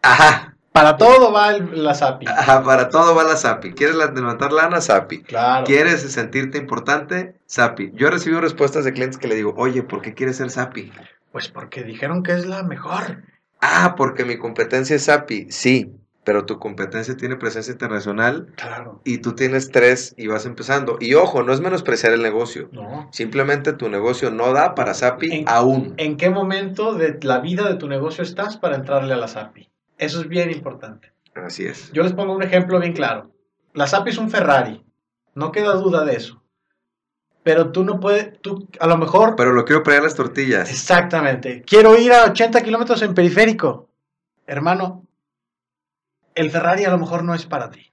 Ajá. 0.00 0.56
Para 0.70 0.96
todo 0.96 1.32
va 1.32 1.52
la 1.52 1.92
SAPI. 1.92 2.26
Ajá, 2.28 2.62
para 2.62 2.88
todo 2.88 3.14
va 3.14 3.24
la 3.24 3.36
SAPI. 3.36 3.72
¿Quieres 3.72 3.96
levantar 3.96 4.52
lana? 4.52 4.80
SAPI. 4.80 5.24
Claro. 5.24 5.66
¿Quieres 5.66 6.00
sentirte 6.00 6.56
importante? 6.56 7.36
SAPI. 7.46 7.90
Yo 7.94 8.06
he 8.06 8.10
recibido 8.10 8.40
respuestas 8.40 8.84
de 8.84 8.92
clientes 8.92 9.18
que 9.18 9.28
le 9.28 9.34
digo, 9.34 9.52
oye, 9.56 9.82
¿por 9.82 10.00
qué 10.00 10.14
quieres 10.14 10.36
ser 10.36 10.50
SAPI? 10.50 10.92
Pues 11.32 11.48
porque 11.48 11.82
dijeron 11.82 12.22
que 12.22 12.32
es 12.32 12.46
la 12.46 12.62
mejor. 12.62 13.24
Ah, 13.60 13.94
porque 13.96 14.24
mi 14.24 14.38
competencia 14.38 14.96
es 14.96 15.04
SAPI. 15.04 15.50
Sí, 15.50 15.92
pero 16.24 16.46
tu 16.46 16.58
competencia 16.58 17.16
tiene 17.16 17.36
presencia 17.36 17.72
internacional 17.72 18.48
claro. 18.56 19.00
y 19.04 19.18
tú 19.18 19.34
tienes 19.34 19.70
tres 19.70 20.14
y 20.16 20.28
vas 20.28 20.46
empezando. 20.46 20.96
Y 21.00 21.14
ojo, 21.14 21.42
no 21.42 21.52
es 21.52 21.60
menospreciar 21.60 22.12
el 22.12 22.22
negocio. 22.22 22.68
No. 22.72 23.08
Simplemente 23.12 23.72
tu 23.72 23.88
negocio 23.88 24.30
no 24.30 24.52
da 24.52 24.74
para 24.74 24.94
SAPI 24.94 25.44
aún. 25.46 25.94
¿En 25.96 26.16
qué 26.16 26.30
momento 26.30 26.94
de 26.94 27.18
la 27.22 27.40
vida 27.40 27.68
de 27.68 27.74
tu 27.74 27.88
negocio 27.88 28.22
estás 28.22 28.56
para 28.56 28.76
entrarle 28.76 29.14
a 29.14 29.16
la 29.16 29.28
SAPI? 29.28 29.68
Eso 29.98 30.20
es 30.20 30.28
bien 30.28 30.50
importante. 30.50 31.12
Así 31.34 31.64
es. 31.64 31.90
Yo 31.92 32.02
les 32.02 32.12
pongo 32.12 32.34
un 32.34 32.42
ejemplo 32.42 32.78
bien 32.78 32.92
claro. 32.92 33.32
La 33.74 33.86
SAPI 33.86 34.10
es 34.10 34.18
un 34.18 34.30
Ferrari. 34.30 34.84
No 35.34 35.50
queda 35.50 35.74
duda 35.74 36.04
de 36.04 36.16
eso. 36.16 36.42
Pero 37.42 37.72
tú 37.72 37.82
no 37.82 37.98
puedes, 37.98 38.40
tú 38.40 38.68
a 38.78 38.86
lo 38.86 38.96
mejor... 38.96 39.34
Pero 39.34 39.52
lo 39.52 39.64
quiero 39.64 39.82
pegar 39.82 40.04
las 40.04 40.14
tortillas. 40.14 40.70
Exactamente. 40.70 41.62
Quiero 41.66 41.98
ir 41.98 42.12
a 42.12 42.26
80 42.26 42.62
kilómetros 42.62 43.02
en 43.02 43.14
periférico. 43.14 43.88
Hermano, 44.46 45.04
el 46.34 46.50
Ferrari 46.50 46.84
a 46.84 46.90
lo 46.90 46.98
mejor 46.98 47.24
no 47.24 47.34
es 47.34 47.46
para 47.46 47.70
ti. 47.70 47.92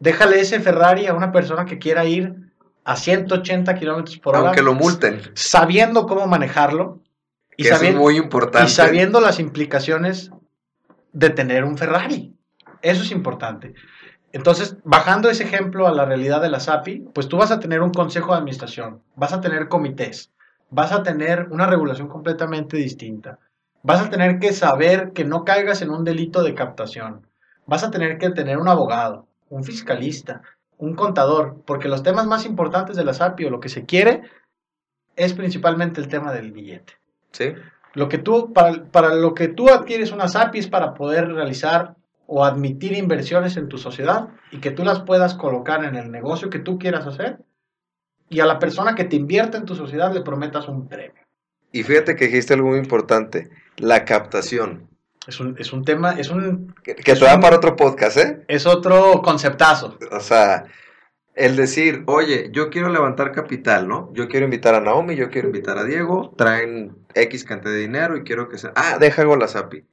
Déjale 0.00 0.40
ese 0.40 0.60
Ferrari 0.60 1.06
a 1.06 1.14
una 1.14 1.32
persona 1.32 1.64
que 1.64 1.78
quiera 1.78 2.04
ir 2.04 2.34
a 2.84 2.96
180 2.96 3.74
kilómetros 3.74 4.18
por 4.18 4.36
hora. 4.36 4.48
Aunque 4.48 4.62
lo 4.62 4.74
multen. 4.74 5.22
Sabiendo 5.34 6.06
cómo 6.06 6.26
manejarlo. 6.26 7.00
Y 7.56 7.64
sabiendo, 7.64 8.00
es 8.00 8.02
muy 8.02 8.16
importante. 8.16 8.68
Y 8.68 8.70
sabiendo 8.70 9.20
las 9.20 9.38
implicaciones 9.38 10.30
de 11.12 11.30
tener 11.30 11.64
un 11.64 11.78
Ferrari. 11.78 12.36
Eso 12.82 13.02
es 13.02 13.10
importante. 13.12 13.74
Entonces, 14.32 14.76
bajando 14.82 15.30
ese 15.30 15.44
ejemplo 15.44 15.86
a 15.86 15.92
la 15.92 16.04
realidad 16.04 16.42
de 16.42 16.50
la 16.50 16.58
SAPI, 16.58 17.08
pues 17.14 17.28
tú 17.28 17.36
vas 17.36 17.52
a 17.52 17.60
tener 17.60 17.80
un 17.82 17.92
consejo 17.92 18.32
de 18.32 18.38
administración, 18.38 19.00
vas 19.14 19.32
a 19.32 19.40
tener 19.40 19.68
comités, 19.68 20.32
vas 20.70 20.90
a 20.90 21.04
tener 21.04 21.46
una 21.50 21.68
regulación 21.68 22.08
completamente 22.08 22.76
distinta, 22.76 23.38
vas 23.84 24.00
a 24.00 24.10
tener 24.10 24.40
que 24.40 24.52
saber 24.52 25.12
que 25.12 25.24
no 25.24 25.44
caigas 25.44 25.82
en 25.82 25.90
un 25.90 26.02
delito 26.02 26.42
de 26.42 26.54
captación, 26.54 27.28
vas 27.66 27.84
a 27.84 27.90
tener 27.90 28.18
que 28.18 28.30
tener 28.30 28.58
un 28.58 28.68
abogado, 28.68 29.26
un 29.48 29.64
fiscalista, 29.64 30.42
un 30.78 30.94
contador, 30.94 31.62
porque 31.66 31.88
los 31.88 32.02
temas 32.02 32.26
más 32.26 32.46
importantes 32.46 32.96
de 32.96 33.04
la 33.04 33.14
SAPI 33.14 33.46
o 33.46 33.50
lo 33.50 33.60
que 33.60 33.68
se 33.68 33.84
quiere 33.84 34.22
es 35.16 35.32
principalmente 35.32 36.00
el 36.00 36.08
tema 36.08 36.32
del 36.32 36.52
billete. 36.52 36.94
Sí. 37.32 37.52
Lo 37.94 38.08
que 38.08 38.18
tú, 38.18 38.52
para, 38.52 38.84
para 38.84 39.14
lo 39.14 39.34
que 39.34 39.48
tú 39.48 39.68
adquieres 39.68 40.10
una 40.10 40.28
SAPI 40.28 40.58
es 40.58 40.66
para 40.68 40.94
poder 40.94 41.32
realizar 41.32 41.94
o 42.26 42.44
admitir 42.44 42.92
inversiones 42.92 43.56
en 43.56 43.68
tu 43.68 43.78
sociedad 43.78 44.28
y 44.50 44.58
que 44.58 44.70
tú 44.70 44.84
las 44.84 45.02
puedas 45.02 45.34
colocar 45.34 45.84
en 45.84 45.94
el 45.94 46.10
negocio 46.10 46.50
que 46.50 46.58
tú 46.58 46.78
quieras 46.78 47.06
hacer 47.06 47.38
y 48.28 48.40
a 48.40 48.46
la 48.46 48.58
persona 48.58 48.94
que 48.94 49.04
te 49.04 49.16
invierte 49.16 49.56
en 49.56 49.64
tu 49.64 49.74
sociedad 49.74 50.12
le 50.12 50.22
prometas 50.22 50.68
un 50.68 50.88
premio. 50.88 51.22
Y 51.72 51.82
fíjate 51.82 52.16
que 52.16 52.26
dijiste 52.26 52.54
algo 52.54 52.68
muy 52.68 52.78
importante, 52.78 53.50
la 53.76 54.04
captación. 54.04 54.88
Es 55.26 55.40
un, 55.40 55.56
es 55.58 55.72
un 55.72 55.84
tema, 55.84 56.12
es 56.12 56.30
un... 56.30 56.74
Que, 56.82 56.94
que 56.94 57.14
te 57.14 57.20
para 57.20 57.56
otro 57.56 57.76
podcast, 57.76 58.16
¿eh? 58.18 58.44
Es 58.46 58.66
otro 58.66 59.22
conceptazo. 59.22 59.98
O 60.10 60.20
sea, 60.20 60.64
el 61.34 61.56
decir, 61.56 62.02
oye, 62.06 62.50
yo 62.52 62.68
quiero 62.68 62.90
levantar 62.90 63.32
capital, 63.32 63.88
¿no? 63.88 64.12
Yo 64.12 64.28
quiero 64.28 64.44
invitar 64.44 64.74
a 64.74 64.80
Naomi, 64.80 65.16
yo 65.16 65.30
quiero 65.30 65.48
invitar 65.48 65.78
a 65.78 65.84
Diego, 65.84 66.34
traen 66.36 66.96
X 67.14 67.44
cantidad 67.44 67.72
de 67.72 67.80
dinero 67.80 68.16
y 68.16 68.22
quiero 68.22 68.48
que 68.48 68.58
sea... 68.58 68.72
Ah, 68.76 68.98
deja 68.98 69.22
hago 69.22 69.36
la 69.36 69.48
SAPI. 69.48 69.84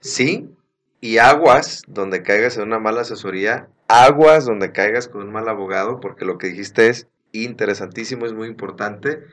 Sí, 0.00 0.50
y 1.00 1.18
aguas 1.18 1.82
donde 1.88 2.22
caigas 2.22 2.56
en 2.56 2.64
una 2.64 2.78
mala 2.78 3.00
asesoría, 3.00 3.68
aguas 3.88 4.44
donde 4.44 4.72
caigas 4.72 5.08
con 5.08 5.22
un 5.22 5.32
mal 5.32 5.48
abogado, 5.48 6.00
porque 6.00 6.24
lo 6.24 6.36
que 6.36 6.48
dijiste 6.48 6.88
es 6.88 7.08
interesantísimo, 7.32 8.26
es 8.26 8.32
muy 8.32 8.48
importante 8.48 9.24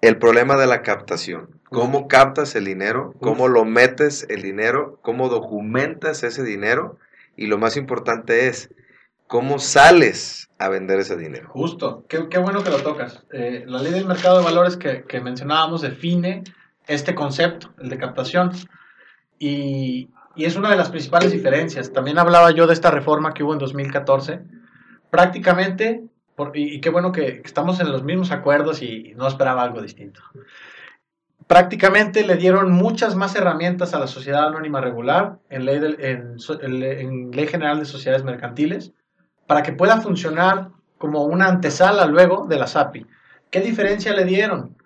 el 0.00 0.18
problema 0.18 0.56
de 0.56 0.66
la 0.66 0.82
captación. 0.82 1.60
¿Cómo 1.70 2.06
captas 2.08 2.54
el 2.54 2.64
dinero? 2.64 3.14
¿Cómo 3.20 3.48
lo 3.48 3.64
metes 3.64 4.26
el 4.28 4.42
dinero? 4.42 4.98
¿Cómo 5.02 5.28
documentas 5.28 6.22
ese 6.22 6.44
dinero? 6.44 6.98
Y 7.36 7.46
lo 7.46 7.58
más 7.58 7.76
importante 7.76 8.48
es, 8.48 8.70
¿cómo 9.26 9.58
sales 9.58 10.48
a 10.58 10.68
vender 10.68 11.00
ese 11.00 11.16
dinero? 11.16 11.48
Justo, 11.50 12.04
qué, 12.08 12.38
bueno 12.38 12.62
que 12.62 12.70
lo 12.70 12.78
tocas. 12.78 13.24
Eh, 13.32 13.64
la 13.66 13.82
ley 13.82 13.92
del 13.92 14.06
mercado 14.06 14.38
de 14.38 14.44
valores 14.44 14.76
que, 14.76 15.20
mencionábamos 15.20 15.82
define 15.82 16.44
este 16.86 17.14
concepto, 17.14 17.74
el 17.78 17.88
de 17.88 17.98
captación. 17.98 18.52
Y, 19.38 20.10
y 20.36 20.44
es 20.44 20.56
una 20.56 20.70
de 20.70 20.76
las 20.76 20.90
principales 20.90 21.32
diferencias. 21.32 21.92
También 21.92 22.18
hablaba 22.18 22.52
yo 22.52 22.66
de 22.66 22.74
esta 22.74 22.90
reforma 22.90 23.34
que 23.34 23.42
hubo 23.42 23.52
en 23.52 23.58
2014. 23.58 24.40
Prácticamente 25.10 26.04
y, 26.54 26.80
qué 26.80 26.90
bueno 26.90 27.12
que, 27.12 27.42
estamos 27.44 27.80
en 27.80 27.90
los 27.90 28.02
mismos 28.02 28.30
acuerdos 28.30 28.82
y 28.82 29.14
no 29.16 29.26
esperaba 29.26 29.62
algo 29.62 29.80
distinto. 29.80 30.20
Prácticamente 31.46 32.26
le 32.26 32.36
dieron 32.36 32.72
muchas 32.72 33.14
más 33.14 33.36
herramientas 33.36 33.94
a 33.94 33.98
la 33.98 34.06
sociedad 34.06 34.48
anónima 34.48 34.80
regular 34.80 35.38
en 35.48 35.64
ley, 35.64 35.80
en, 35.98 37.30
ley 37.30 37.46
general 37.46 37.78
de 37.78 37.84
sociedades 37.84 38.24
mercantiles 38.24 38.92
para 39.46 39.62
que 39.62 39.72
pueda 39.72 40.00
funcionar 40.00 40.70
como 40.98 41.24
una 41.24 41.46
antesala 41.46 42.06
luego 42.06 42.46
de 42.46 42.58
la 42.58 42.66
SAPI. 42.66 43.06
¿Qué 43.50 43.60
diferencia 43.60 44.12
le 44.12 44.24
dieron? 44.24 44.76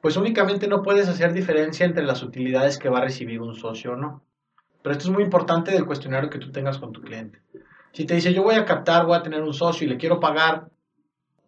Pues 0.00 0.16
únicamente 0.16 0.66
no 0.66 0.82
puedes 0.82 1.08
hacer 1.08 1.32
diferencia 1.32 1.86
entre 1.86 2.04
las 2.04 2.22
utilidades 2.22 2.78
que 2.78 2.88
va 2.88 2.98
a 2.98 3.02
recibir 3.04 3.40
un 3.40 3.54
socio 3.54 3.92
o 3.92 3.96
no. 3.96 4.22
Pero 4.82 4.92
esto 4.92 5.04
es 5.04 5.10
muy 5.10 5.22
importante 5.22 5.70
del 5.70 5.86
cuestionario 5.86 6.30
que 6.30 6.38
tú 6.38 6.50
tengas 6.50 6.78
con 6.78 6.92
tu 6.92 7.02
cliente. 7.02 7.40
Si 7.92 8.04
te 8.04 8.14
dice, 8.14 8.32
yo 8.32 8.42
voy 8.42 8.54
a 8.54 8.64
captar, 8.64 9.06
voy 9.06 9.16
a 9.16 9.22
tener 9.22 9.42
un 9.42 9.52
socio 9.52 9.86
y 9.86 9.90
le 9.90 9.98
quiero 9.98 10.18
pagar 10.18 10.68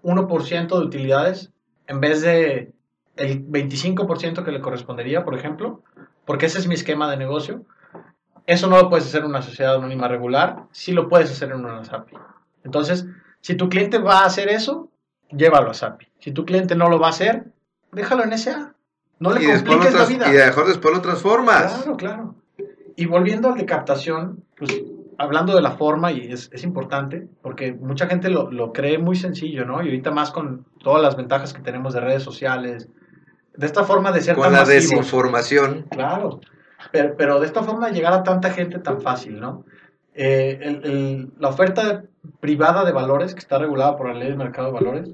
1% 0.02 0.68
de 0.68 0.84
utilidades 0.84 1.52
en 1.86 2.00
vez 2.00 2.22
de 2.22 2.72
el 3.16 3.46
25% 3.46 4.44
que 4.44 4.52
le 4.52 4.60
correspondería, 4.60 5.24
por 5.24 5.34
ejemplo, 5.34 5.82
porque 6.24 6.46
ese 6.46 6.58
es 6.58 6.66
mi 6.66 6.74
esquema 6.74 7.10
de 7.10 7.16
negocio. 7.16 7.64
Eso 8.46 8.68
no 8.68 8.76
lo 8.76 8.88
puedes 8.88 9.06
hacer 9.06 9.20
en 9.20 9.30
una 9.30 9.42
sociedad 9.42 9.76
anónima 9.76 10.08
regular, 10.08 10.64
sí 10.72 10.92
lo 10.92 11.08
puedes 11.08 11.30
hacer 11.30 11.50
en 11.50 11.64
una 11.64 11.84
SAPI. 11.84 12.16
Entonces, 12.64 13.06
si 13.40 13.54
tu 13.54 13.68
cliente 13.68 13.98
va 13.98 14.20
a 14.20 14.26
hacer 14.26 14.48
eso, 14.48 14.90
llévalo 15.30 15.70
a 15.70 15.74
SAPI. 15.74 16.08
Si 16.18 16.32
tu 16.32 16.44
cliente 16.44 16.74
no 16.74 16.88
lo 16.88 16.98
va 16.98 17.08
a 17.08 17.10
hacer, 17.10 17.46
déjalo 17.92 18.24
en 18.24 18.36
SA. 18.38 18.74
No 19.18 19.32
le 19.32 19.46
compliques 19.46 19.94
la 19.94 20.04
vida. 20.06 20.28
Y 20.28 20.36
mejor 20.36 20.66
después 20.66 20.94
lo 20.94 21.00
transformas. 21.00 21.74
Claro, 21.74 21.96
claro. 21.96 22.34
Y 22.96 23.06
volviendo 23.06 23.48
al 23.48 23.56
de 23.56 23.66
captación, 23.66 24.44
pues 24.56 24.82
hablando 25.22 25.54
de 25.54 25.62
la 25.62 25.72
forma, 25.72 26.12
y 26.12 26.32
es, 26.32 26.50
es 26.52 26.64
importante, 26.64 27.26
porque 27.42 27.72
mucha 27.72 28.06
gente 28.06 28.28
lo, 28.28 28.50
lo, 28.50 28.72
cree 28.72 28.98
muy 28.98 29.16
sencillo, 29.16 29.64
¿no? 29.64 29.82
Y 29.82 29.86
ahorita 29.86 30.10
más 30.10 30.30
con 30.30 30.66
todas 30.78 31.02
las 31.02 31.16
ventajas 31.16 31.52
que 31.52 31.62
tenemos 31.62 31.94
de 31.94 32.00
redes 32.00 32.22
sociales, 32.22 32.88
de 33.56 33.66
esta 33.66 33.84
forma 33.84 34.12
de 34.12 34.20
ser 34.20 34.36
con 34.36 34.52
la 34.52 34.64
desinformación. 34.64 35.86
Claro, 35.90 36.40
pero, 36.90 37.14
pero, 37.16 37.40
de 37.40 37.46
esta 37.46 37.62
forma 37.62 37.88
de 37.88 37.94
llegar 37.94 38.12
a 38.12 38.22
tanta 38.22 38.50
gente 38.50 38.78
tan 38.78 39.00
fácil, 39.00 39.40
¿no? 39.40 39.64
Eh, 40.14 40.58
el, 40.60 40.84
el, 40.84 41.32
la 41.38 41.48
oferta 41.48 42.04
privada 42.40 42.84
de 42.84 42.92
valores, 42.92 43.34
que 43.34 43.40
está 43.40 43.58
regulada 43.58 43.96
por 43.96 44.08
la 44.08 44.14
ley 44.14 44.28
del 44.28 44.36
mercado 44.36 44.68
de 44.68 44.74
valores, 44.74 45.10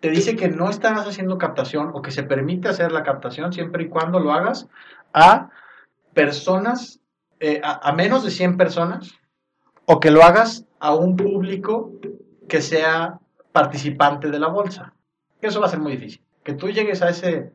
te 0.00 0.10
dice 0.10 0.36
que 0.36 0.48
no 0.48 0.70
estarás 0.70 1.06
haciendo 1.08 1.38
captación 1.38 1.90
o 1.94 2.02
que 2.02 2.10
se 2.10 2.22
permite 2.22 2.68
hacer 2.68 2.92
la 2.92 3.02
captación 3.02 3.52
siempre 3.52 3.84
y 3.84 3.88
cuando 3.88 4.20
lo 4.20 4.32
hagas 4.32 4.68
a 5.12 5.50
personas, 6.14 7.00
eh, 7.40 7.60
a, 7.62 7.88
a 7.88 7.92
menos 7.92 8.24
de 8.24 8.30
100 8.30 8.56
personas, 8.56 9.14
o 9.84 10.00
que 10.00 10.10
lo 10.10 10.22
hagas 10.22 10.64
a 10.80 10.94
un 10.94 11.16
público 11.16 11.92
que 12.48 12.60
sea 12.60 13.18
participante 13.52 14.30
de 14.30 14.38
la 14.38 14.48
bolsa. 14.48 14.92
Eso 15.40 15.60
va 15.60 15.66
a 15.66 15.70
ser 15.70 15.80
muy 15.80 15.92
difícil. 15.92 16.20
Que 16.42 16.52
tú 16.52 16.68
llegues 16.68 17.02
a 17.02 17.10
ese, 17.10 17.52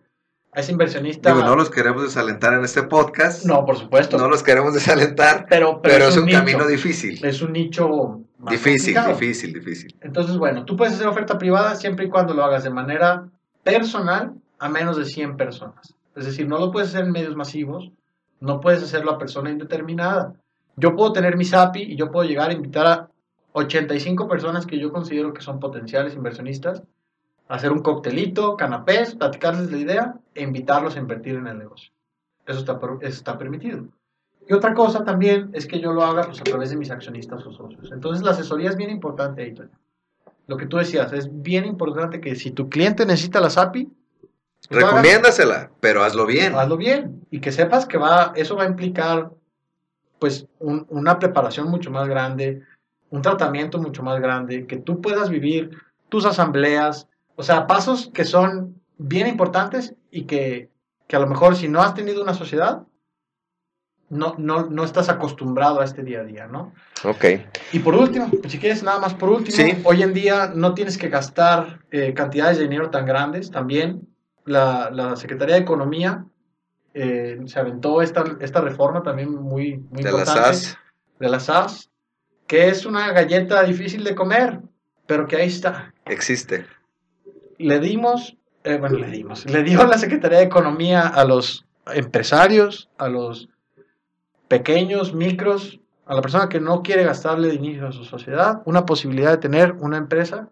a 0.51 0.59
ese 0.59 0.71
inversionista. 0.71 1.33
Digo, 1.33 1.45
no 1.45 1.55
los 1.55 1.69
queremos 1.69 2.03
desalentar 2.03 2.53
en 2.53 2.63
este 2.63 2.83
podcast. 2.83 3.45
No, 3.45 3.65
por 3.65 3.77
supuesto. 3.77 4.17
No 4.17 4.27
los 4.27 4.43
queremos 4.43 4.73
desalentar, 4.73 5.45
pero, 5.49 5.81
pero, 5.81 6.05
es 6.05 6.17
un, 6.17 6.25
nicho. 6.25 6.39
camino 6.39 6.67
difícil. 6.67 7.23
Es 7.23 7.41
un 7.41 7.53
nicho 7.53 8.21
más 8.39 8.51
Difícil, 8.51 8.95
complicado. 8.95 9.19
difícil, 9.19 9.53
difícil. 9.53 9.95
Entonces, 10.01 10.37
bueno, 10.37 10.65
tú 10.65 10.75
puedes 10.75 10.95
hacer 10.95 11.07
oferta 11.07 11.37
privada 11.37 11.75
siempre 11.75 12.05
y 12.05 12.09
cuando 12.09 12.33
lo 12.33 12.43
hagas 12.43 12.63
de 12.63 12.71
manera 12.71 13.29
personal 13.63 14.33
a 14.59 14.69
menos 14.69 14.97
de 14.97 15.05
100 15.05 15.37
personas. 15.37 15.95
Es 16.15 16.25
decir, 16.25 16.47
no 16.47 16.59
lo 16.59 16.71
puedes 16.71 16.89
hacer 16.89 17.05
en 17.05 17.11
medios 17.11 17.35
masivos, 17.35 17.91
no 18.41 18.59
puedes 18.59 18.83
hacerlo 18.83 19.11
a 19.11 19.17
persona 19.17 19.49
indeterminada. 19.51 20.33
Yo 20.75 20.95
puedo 20.95 21.13
tener 21.13 21.37
mi 21.37 21.45
SAPI 21.45 21.83
y 21.83 21.95
yo 21.95 22.11
puedo 22.11 22.27
llegar 22.27 22.49
a 22.49 22.53
invitar 22.53 22.87
a 22.87 23.09
85 23.53 24.27
personas 24.27 24.65
que 24.65 24.79
yo 24.79 24.91
considero 24.91 25.33
que 25.33 25.41
son 25.41 25.59
potenciales 25.59 26.15
inversionistas, 26.15 26.83
a 27.47 27.55
hacer 27.55 27.71
un 27.71 27.81
coctelito, 27.81 28.55
canapés, 28.55 29.15
platicarles 29.15 29.71
la 29.71 29.77
idea 29.77 30.15
e 30.33 30.43
invitarlos 30.43 30.95
a 30.95 30.99
invertir 30.99 31.35
en 31.35 31.47
el 31.47 31.57
negocio. 31.57 31.91
Eso 32.45 32.59
está, 33.03 33.37
permitido. 33.37 33.85
Y 34.47 34.53
otra 34.53 34.73
cosa 34.73 35.03
también 35.03 35.51
es 35.53 35.67
que 35.67 35.79
yo 35.79 35.93
lo 35.93 36.03
haga 36.03 36.23
pues, 36.23 36.41
a 36.41 36.43
través 36.43 36.71
de 36.71 36.77
mis 36.77 36.89
accionistas 36.89 37.45
o 37.45 37.51
socios. 37.51 37.91
Entonces 37.91 38.23
la 38.23 38.31
asesoría 38.31 38.69
es 38.69 38.77
bien 38.77 38.89
importante 38.89 39.43
ahí. 39.43 39.53
Lo 40.47 40.57
que 40.57 40.65
tú 40.65 40.77
decías, 40.77 41.13
es 41.13 41.29
bien 41.41 41.65
importante 41.65 42.19
que 42.19 42.35
si 42.35 42.51
tu 42.51 42.69
cliente 42.69 43.05
necesita 43.05 43.39
la 43.39 43.49
SAPI, 43.49 43.83
lo 43.83 43.89
hagas- 43.89 44.00
Recomiéndasela, 44.69 45.71
pero 45.79 46.03
hazlo 46.03 46.25
bien. 46.25 46.55
hazlo 46.55 46.77
bien. 46.77 47.25
Y 47.31 47.39
que 47.41 47.51
sepas 47.51 47.85
que 47.85 47.97
va, 47.97 48.31
eso 48.35 48.55
va 48.55 48.63
a 48.63 48.67
implicar 48.67 49.31
pues 50.19 50.45
un- 50.59 50.85
una 50.89 51.17
preparación 51.17 51.67
mucho 51.69 51.89
más 51.89 52.07
grande, 52.07 52.61
un 53.09 53.21
tratamiento 53.21 53.79
mucho 53.79 54.03
más 54.03 54.19
grande, 54.21 54.67
que 54.67 54.77
tú 54.77 55.01
puedas 55.01 55.29
vivir 55.29 55.71
tus 56.09 56.25
asambleas, 56.25 57.07
o 57.35 57.43
sea, 57.43 57.65
pasos 57.65 58.11
que 58.13 58.23
son 58.23 58.79
bien 58.97 59.25
importantes 59.27 59.95
y 60.11 60.23
que, 60.25 60.69
que 61.07 61.15
a 61.15 61.19
lo 61.19 61.27
mejor 61.27 61.55
si 61.55 61.67
no 61.67 61.81
has 61.81 61.95
tenido 61.95 62.21
una 62.21 62.35
sociedad, 62.35 62.83
no, 64.09 64.35
no, 64.37 64.65
no 64.69 64.83
estás 64.83 65.09
acostumbrado 65.09 65.79
a 65.79 65.85
este 65.85 66.03
día 66.03 66.19
a 66.19 66.23
día, 66.23 66.45
¿no? 66.45 66.73
Ok. 67.05 67.25
Y 67.71 67.79
por 67.79 67.95
último, 67.95 68.29
si 68.47 68.59
quieres 68.59 68.83
nada 68.83 68.99
más 68.99 69.13
por 69.13 69.29
último, 69.29 69.55
Sí. 69.55 69.73
hoy 69.85 70.03
en 70.03 70.13
día 70.13 70.51
no 70.53 70.73
tienes 70.73 70.97
que 70.97 71.07
gastar 71.09 71.79
eh, 71.91 72.13
cantidades 72.13 72.57
de 72.57 72.63
dinero 72.65 72.89
tan 72.91 73.05
grandes. 73.05 73.49
También 73.51 74.07
la, 74.45 74.89
la 74.91 75.15
Secretaría 75.15 75.55
de 75.55 75.61
Economía 75.61 76.25
eh, 76.93 77.39
se 77.45 77.59
aventó 77.59 78.01
esta, 78.01 78.23
esta 78.41 78.61
reforma 78.61 79.01
también 79.01 79.33
muy, 79.33 79.77
muy 79.77 80.03
De 80.03 80.09
importante 80.09 80.53
SAS. 80.53 80.77
de 81.19 81.29
la 81.29 81.39
SAS, 81.39 81.89
que 82.47 82.67
es 82.67 82.85
una 82.85 83.11
galleta 83.13 83.63
difícil 83.63 84.03
de 84.03 84.13
comer, 84.13 84.59
pero 85.07 85.27
que 85.27 85.37
ahí 85.37 85.47
está. 85.47 85.93
Existe. 86.05 86.65
Le 87.57 87.79
dimos, 87.79 88.37
eh, 88.63 88.77
bueno, 88.77 88.97
le 88.97 89.07
dimos, 89.07 89.45
le 89.45 89.63
dio 89.63 89.85
la 89.85 89.97
Secretaría 89.97 90.39
de 90.39 90.45
Economía 90.45 91.07
a 91.07 91.23
los 91.23 91.65
empresarios, 91.93 92.89
a 92.97 93.07
los 93.07 93.47
pequeños, 94.47 95.13
micros, 95.13 95.79
a 96.05 96.15
la 96.15 96.21
persona 96.21 96.49
que 96.49 96.59
no 96.59 96.81
quiere 96.81 97.05
gastarle 97.05 97.47
de 97.47 97.55
inicio 97.55 97.87
a 97.87 97.93
su 97.93 98.03
sociedad, 98.03 98.61
una 98.65 98.85
posibilidad 98.85 99.31
de 99.31 99.37
tener 99.37 99.71
una 99.79 99.97
empresa, 99.97 100.49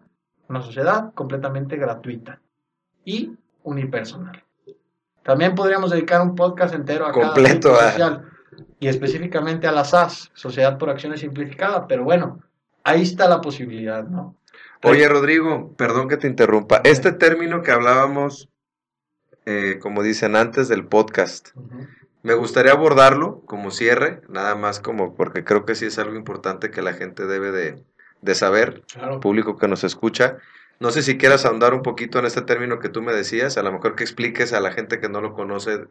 una 0.48 0.62
sociedad 0.62 1.12
completamente 1.12 1.76
gratuita 1.76 2.40
y 3.04 3.32
unipersonal. 3.62 4.44
También 5.22 5.54
podríamos 5.54 5.90
dedicar 5.90 6.22
un 6.22 6.34
podcast 6.34 6.74
entero 6.74 7.06
a 7.06 7.12
Completo, 7.12 7.72
cada 7.72 7.88
ah. 7.88 7.90
social 7.92 8.30
y 8.78 8.88
específicamente 8.88 9.66
a 9.66 9.72
la 9.72 9.84
SAS, 9.84 10.30
Sociedad 10.34 10.78
por 10.78 10.90
Acciones 10.90 11.20
Simplificada, 11.20 11.86
pero 11.86 12.04
bueno, 12.04 12.40
ahí 12.82 13.02
está 13.02 13.28
la 13.28 13.40
posibilidad, 13.40 14.04
¿no? 14.04 14.36
Oye, 14.82 15.06
Rodrigo, 15.06 15.74
perdón 15.76 16.08
que 16.08 16.16
te 16.16 16.26
interrumpa. 16.26 16.80
Este 16.84 17.12
término 17.12 17.62
que 17.62 17.70
hablábamos, 17.70 18.48
eh, 19.44 19.78
como 19.80 20.02
dicen 20.02 20.36
antes 20.36 20.68
del 20.68 20.86
podcast, 20.86 21.50
me 22.22 22.32
gustaría 22.34 22.72
abordarlo 22.72 23.42
como 23.44 23.70
cierre, 23.70 24.22
nada 24.28 24.54
más 24.54 24.80
como 24.80 25.14
porque 25.14 25.44
creo 25.44 25.66
que 25.66 25.74
sí 25.74 25.86
es 25.86 25.98
algo 25.98 26.16
importante 26.16 26.70
que 26.70 26.80
la 26.80 26.94
gente 26.94 27.26
debe 27.26 27.52
de, 27.52 27.84
de 28.22 28.34
saber, 28.34 28.82
Claro. 28.90 29.20
público 29.20 29.58
que 29.58 29.68
nos 29.68 29.84
escucha. 29.84 30.38
No 30.80 30.90
sé 30.90 31.02
si 31.02 31.18
quieras 31.18 31.44
ahondar 31.44 31.74
un 31.74 31.82
poquito 31.82 32.18
en 32.18 32.24
este 32.24 32.40
término 32.40 32.78
que 32.80 32.88
tú 32.88 33.02
me 33.02 33.12
decías, 33.12 33.58
a 33.58 33.62
lo 33.62 33.70
mejor 33.70 33.94
que 33.96 34.02
expliques 34.02 34.54
a 34.54 34.60
la 34.60 34.72
gente 34.72 34.98
que 34.98 35.10
no 35.10 35.20
lo 35.20 35.34
conoce 35.34 35.86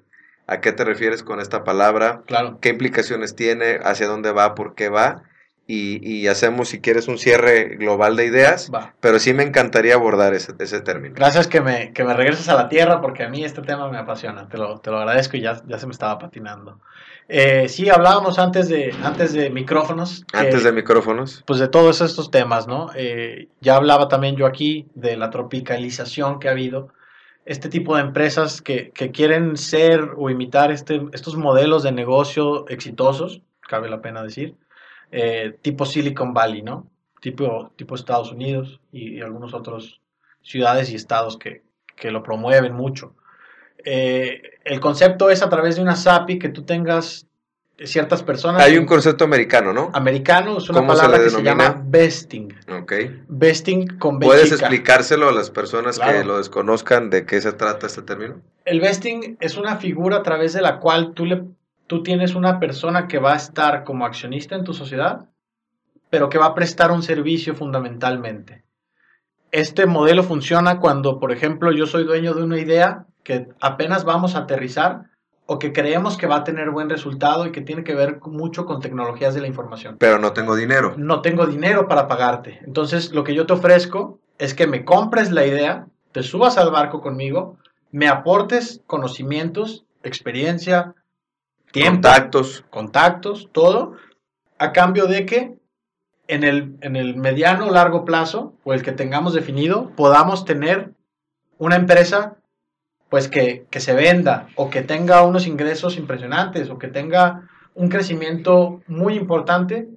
a 0.47 0.61
qué 0.61 0.71
te 0.71 0.83
refieres 0.83 1.21
con 1.21 1.39
esta 1.39 1.63
palabra, 1.63 2.23
Claro. 2.25 2.57
qué 2.59 2.69
implicaciones 2.69 3.35
tiene, 3.35 3.79
hacia 3.83 4.07
dónde 4.07 4.31
va, 4.31 4.55
por 4.55 4.73
qué 4.73 4.89
va, 4.89 5.23
y, 5.71 5.99
y 6.03 6.27
hacemos, 6.27 6.69
si 6.69 6.81
quieres, 6.81 7.07
un 7.07 7.19
cierre 7.19 7.75
global 7.75 8.15
de 8.15 8.25
ideas, 8.25 8.71
Va. 8.73 8.95
pero 8.99 9.19
sí 9.19 9.35
me 9.35 9.43
encantaría 9.43 9.93
abordar 9.93 10.33
ese, 10.33 10.53
ese 10.57 10.81
término. 10.81 11.13
Gracias 11.15 11.47
que 11.47 11.61
me, 11.61 11.93
que 11.93 12.03
me 12.03 12.15
regreses 12.15 12.49
a 12.49 12.55
la 12.55 12.69
tierra 12.69 13.01
porque 13.01 13.23
a 13.23 13.29
mí 13.29 13.43
este 13.43 13.61
tema 13.61 13.87
me 13.87 13.99
apasiona. 13.99 14.49
Te 14.49 14.57
lo, 14.57 14.79
te 14.79 14.89
lo 14.89 14.97
agradezco 14.97 15.37
y 15.37 15.41
ya, 15.41 15.61
ya 15.67 15.77
se 15.77 15.85
me 15.85 15.91
estaba 15.91 16.17
patinando. 16.17 16.79
Eh, 17.27 17.69
sí, 17.69 17.87
hablábamos 17.87 18.39
antes 18.39 18.67
de, 18.67 18.95
antes 19.03 19.33
de 19.33 19.51
micrófonos. 19.51 20.25
Antes 20.33 20.63
de 20.63 20.71
micrófonos. 20.71 21.43
Pues 21.45 21.59
de 21.59 21.67
todos 21.67 22.01
estos 22.01 22.31
temas, 22.31 22.65
¿no? 22.65 22.89
Eh, 22.95 23.49
ya 23.61 23.75
hablaba 23.75 24.07
también 24.07 24.35
yo 24.35 24.47
aquí 24.47 24.87
de 24.95 25.17
la 25.17 25.29
tropicalización 25.29 26.39
que 26.39 26.47
ha 26.47 26.51
habido. 26.51 26.89
Este 27.45 27.69
tipo 27.69 27.95
de 27.95 28.01
empresas 28.01 28.63
que, 28.63 28.89
que 28.89 29.11
quieren 29.11 29.55
ser 29.55 30.13
o 30.17 30.31
imitar 30.31 30.71
este, 30.71 31.03
estos 31.13 31.35
modelos 31.35 31.83
de 31.83 31.91
negocio 31.91 32.67
exitosos, 32.69 33.43
cabe 33.61 33.87
la 33.87 34.01
pena 34.01 34.23
decir, 34.23 34.55
eh, 35.11 35.57
tipo 35.61 35.85
Silicon 35.85 36.33
Valley, 36.33 36.61
¿no? 36.61 36.87
Tipo, 37.21 37.71
tipo 37.75 37.95
Estados 37.95 38.31
Unidos 38.31 38.79
y, 38.91 39.17
y 39.17 39.21
algunos 39.21 39.53
otros 39.53 40.01
ciudades 40.41 40.89
y 40.89 40.95
estados 40.95 41.37
que, 41.37 41.63
que 41.95 42.11
lo 42.11 42.23
promueven 42.23 42.73
mucho. 42.73 43.13
Eh, 43.83 44.41
el 44.63 44.79
concepto 44.79 45.29
es 45.29 45.41
a 45.41 45.49
través 45.49 45.75
de 45.75 45.81
una 45.81 45.95
SAPI 45.95 46.39
que 46.39 46.49
tú 46.49 46.63
tengas 46.63 47.27
ciertas 47.85 48.23
personas. 48.23 48.61
Hay 48.61 48.77
un 48.77 48.85
concepto 48.85 49.23
americano, 49.23 49.71
¿no? 49.71 49.89
Americano 49.93 50.57
es 50.57 50.69
una 50.69 50.79
¿Cómo 50.79 50.93
se 50.93 51.01
palabra 51.01 51.17
le 51.19 51.23
que 51.25 51.29
se 51.29 51.43
llama 51.43 51.81
vesting. 51.85 52.53
Ok. 52.69 52.93
Vesting 53.29 53.97
con 53.97 54.19
B 54.19 54.25
¿Puedes 54.25 54.45
chica. 54.49 54.55
explicárselo 54.55 55.29
a 55.29 55.31
las 55.31 55.49
personas 55.49 55.97
que 55.97 56.23
lo 56.25 56.37
desconozcan 56.37 57.09
de 57.09 57.25
qué 57.25 57.39
se 57.39 57.53
trata 57.53 57.87
este 57.87 58.01
término? 58.01 58.41
El 58.65 58.81
vesting 58.81 59.37
es 59.39 59.57
una 59.57 59.77
figura 59.77 60.17
a 60.17 60.23
través 60.23 60.53
de 60.53 60.61
la 60.61 60.79
cual 60.79 61.13
tú, 61.13 61.25
le, 61.25 61.43
tú 61.89 62.03
tienes 62.03 62.35
una 62.35 62.59
persona 62.59 63.07
que 63.07 63.17
va 63.17 63.33
a 63.33 63.37
estar 63.37 63.83
como 63.83 64.05
accionista 64.05 64.55
en 64.55 64.63
tu 64.63 64.75
sociedad, 64.75 65.25
pero 66.11 66.29
que 66.29 66.37
va 66.37 66.45
a 66.45 66.53
prestar 66.53 66.91
un 66.91 67.01
servicio 67.01 67.55
fundamentalmente. 67.55 68.63
Este 69.51 69.87
modelo 69.87 70.21
funciona 70.21 70.79
cuando, 70.79 71.19
por 71.19 71.31
ejemplo, 71.31 71.71
yo 71.71 71.87
soy 71.87 72.03
dueño 72.03 72.35
de 72.35 72.43
una 72.43 72.59
idea 72.59 73.07
que 73.23 73.47
apenas 73.59 74.05
vamos 74.05 74.35
a 74.35 74.41
aterrizar 74.41 75.05
o 75.47 75.57
que 75.57 75.73
creemos 75.73 76.15
que 76.15 76.27
va 76.27 76.37
a 76.37 76.43
tener 76.43 76.69
buen 76.69 76.91
resultado 76.91 77.47
y 77.47 77.51
que 77.51 77.61
tiene 77.61 77.83
que 77.83 77.95
ver 77.95 78.19
mucho 78.21 78.67
con 78.67 78.81
tecnologías 78.81 79.33
de 79.33 79.41
la 79.41 79.47
información. 79.47 79.97
Pero 79.97 80.19
no 80.19 80.31
tengo 80.31 80.55
dinero. 80.55 80.93
no 80.95 81.23
tengo 81.23 81.47
dinero 81.47 81.87
para 81.87 82.07
pagarte. 82.07 82.59
Entonces, 82.67 83.13
lo 83.13 83.23
que 83.23 83.33
yo 83.33 83.47
te 83.47 83.53
ofrezco 83.53 84.19
es 84.37 84.53
que 84.53 84.67
me 84.67 84.85
compres 84.85 85.31
la 85.31 85.43
idea, 85.43 85.87
te 86.11 86.21
subas 86.21 86.59
al 86.59 86.69
barco 86.69 87.01
conmigo, 87.01 87.57
me 87.89 88.07
aportes 88.07 88.83
conocimientos, 88.85 89.85
experiencia, 90.03 90.93
tiempo, 91.71 91.93
Contactos. 92.07 92.65
contactos, 92.69 93.49
todo, 93.51 93.95
a 94.57 94.71
cambio 94.71 95.05
de 95.07 95.25
que 95.25 95.55
en 96.27 96.43
el, 96.43 96.75
en 96.81 96.95
el 96.95 97.15
mediano 97.15 97.67
o 97.67 97.71
largo 97.71 98.05
plazo, 98.05 98.53
o 98.63 98.73
el 98.73 98.83
que 98.83 98.91
tengamos 98.91 99.33
definido, 99.33 99.91
podamos 99.95 100.45
tener 100.45 100.91
una 101.57 101.75
empresa 101.75 102.35
pues 103.09 103.27
que, 103.27 103.65
que 103.71 103.79
se 103.79 103.93
venda 103.93 104.49
o 104.55 104.69
que 104.69 104.83
tenga 104.83 105.23
unos 105.23 105.47
ingresos 105.47 105.97
impresionantes 105.97 106.69
o 106.69 106.77
que 106.77 106.87
tenga 106.87 107.49
un 107.73 107.89
crecimiento 107.89 108.81
muy 108.87 109.15
importante 109.15 109.89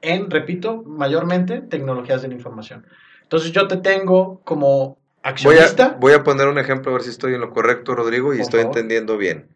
en, 0.00 0.30
repito, 0.30 0.82
mayormente 0.84 1.60
tecnologías 1.60 2.22
de 2.22 2.28
la 2.28 2.34
información. 2.34 2.86
Entonces 3.22 3.50
yo 3.52 3.66
te 3.66 3.78
tengo 3.78 4.40
como 4.44 4.98
Voy 5.24 5.30
accionista. 5.56 5.86
a, 5.86 5.92
voy 5.94 6.12
a 6.12 6.22
poner 6.22 6.48
un 6.48 6.58
ejemplo 6.58 6.90
a 6.90 6.94
ver 6.94 7.02
si 7.02 7.10
estoy 7.10 7.34
en 7.34 7.40
lo 7.40 7.50
correcto, 7.50 7.94
Rodrigo, 7.94 8.34
y 8.34 8.40
estoy 8.40 8.60
favor. 8.62 8.76
entendiendo 8.76 9.16
bien. 9.16 9.48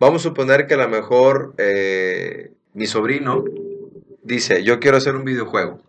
Vamos 0.00 0.22
a 0.22 0.28
suponer 0.28 0.66
que 0.66 0.74
a 0.74 0.78
lo 0.78 0.88
mejor 0.88 1.54
eh, 1.58 2.52
mi 2.74 2.86
sobrino 2.86 3.44
dice, 4.22 4.62
yo 4.62 4.78
quiero 4.78 4.96
hacer 4.96 5.16
un 5.16 5.24
videojuego. 5.24 5.80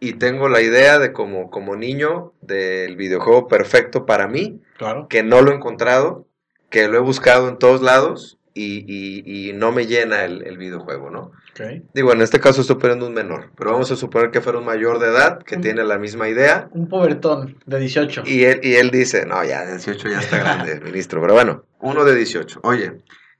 Y 0.00 0.14
tengo 0.14 0.48
la 0.48 0.60
idea 0.60 0.98
de 0.98 1.12
como, 1.12 1.50
como 1.50 1.76
niño 1.76 2.32
del 2.40 2.96
videojuego 2.96 3.46
perfecto 3.46 4.04
para 4.04 4.26
mí, 4.26 4.60
claro. 4.76 5.06
que 5.08 5.22
no 5.22 5.42
lo 5.42 5.52
he 5.52 5.54
encontrado, 5.54 6.26
que 6.70 6.88
lo 6.88 6.96
he 6.96 7.00
buscado 7.00 7.48
en 7.48 7.58
todos 7.58 7.80
lados 7.80 8.38
y, 8.54 8.84
y- 8.86 9.48
y 9.50 9.52
no 9.52 9.72
me 9.72 9.86
llena 9.86 10.24
el, 10.24 10.46
el 10.46 10.56
videojuego, 10.58 11.10
¿no? 11.10 11.32
ok. 11.52 11.82
Digo, 11.92 12.12
en 12.12 12.20
este 12.22 12.38
caso 12.40 12.60
estoy 12.60 12.76
poniendo 12.76 13.06
un 13.06 13.12
menor, 13.14 13.50
pero 13.56 13.72
vamos 13.72 13.90
a 13.90 13.96
suponer 13.96 14.30
que 14.30 14.40
fuera 14.40 14.58
un 14.60 14.64
mayor 14.64 15.00
de 15.00 15.08
edad 15.08 15.38
que 15.42 15.56
tiene 15.56 15.82
la 15.84 15.98
misma 15.98 16.28
idea 16.28 16.68
Un 16.72 16.88
pobertón 16.88 17.58
de 17.66 17.78
18. 17.80 18.22
y 18.26 18.44
él, 18.44 18.60
y 18.62 18.74
él 18.74 18.90
dice, 18.90 19.26
no, 19.26 19.44
ya 19.44 19.66
18 19.66 20.08
ya 20.08 20.20
está 20.20 20.38
grande, 20.38 20.80
ministro, 20.84 21.20
pero 21.20 21.34
bueno, 21.34 21.64
uno 21.80 22.04
de 22.04 22.14
18. 22.14 22.60
Oye, 22.62 22.92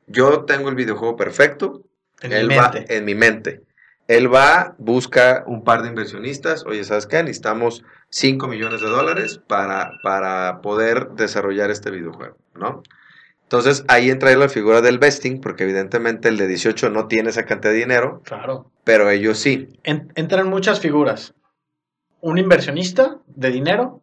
yo 0.08 0.44
tengo 0.44 0.68
el 0.68 0.74
videojuego 0.74 1.16
perfecto, 1.16 1.82
En 2.20 2.32
él 2.32 2.48
mi 2.48 2.56
va 2.56 2.70
mente. 2.72 2.96
en 2.96 3.04
mi 3.04 3.14
mente. 3.14 3.60
Él 4.06 4.32
va, 4.32 4.74
busca 4.78 5.44
un 5.46 5.64
par 5.64 5.82
de 5.82 5.88
inversionistas, 5.88 6.66
oye, 6.66 6.84
¿sabes 6.84 7.06
qué? 7.06 7.22
Necesitamos 7.22 7.84
5 8.10 8.48
millones 8.48 8.82
de 8.82 8.88
dólares 8.88 9.40
para, 9.48 9.92
para 10.02 10.60
poder 10.60 11.08
desarrollar 11.16 11.70
este 11.70 11.90
videojuego, 11.90 12.36
¿no? 12.54 12.82
Entonces 13.54 13.84
ahí 13.86 14.10
entra 14.10 14.34
la 14.34 14.48
figura 14.48 14.80
del 14.80 14.98
vesting, 14.98 15.40
porque 15.40 15.62
evidentemente 15.62 16.28
el 16.28 16.36
de 16.36 16.48
18 16.48 16.90
no 16.90 17.06
tiene 17.06 17.30
esa 17.30 17.44
cantidad 17.44 17.72
de 17.72 17.78
dinero, 17.78 18.20
Claro. 18.24 18.72
pero 18.82 19.08
ellos 19.10 19.38
sí. 19.38 19.68
En- 19.84 20.12
entran 20.16 20.48
muchas 20.50 20.80
figuras. 20.80 21.34
Un 22.20 22.38
inversionista 22.38 23.18
de 23.28 23.50
dinero 23.52 24.02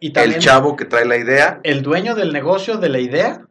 y 0.00 0.12
también 0.12 0.34
El 0.38 0.40
chavo 0.42 0.74
que 0.74 0.84
trae 0.84 1.04
la 1.04 1.16
idea, 1.16 1.60
el 1.62 1.82
dueño 1.82 2.16
del 2.16 2.32
negocio 2.32 2.76
de 2.78 2.88
la 2.88 2.98
idea 2.98 3.46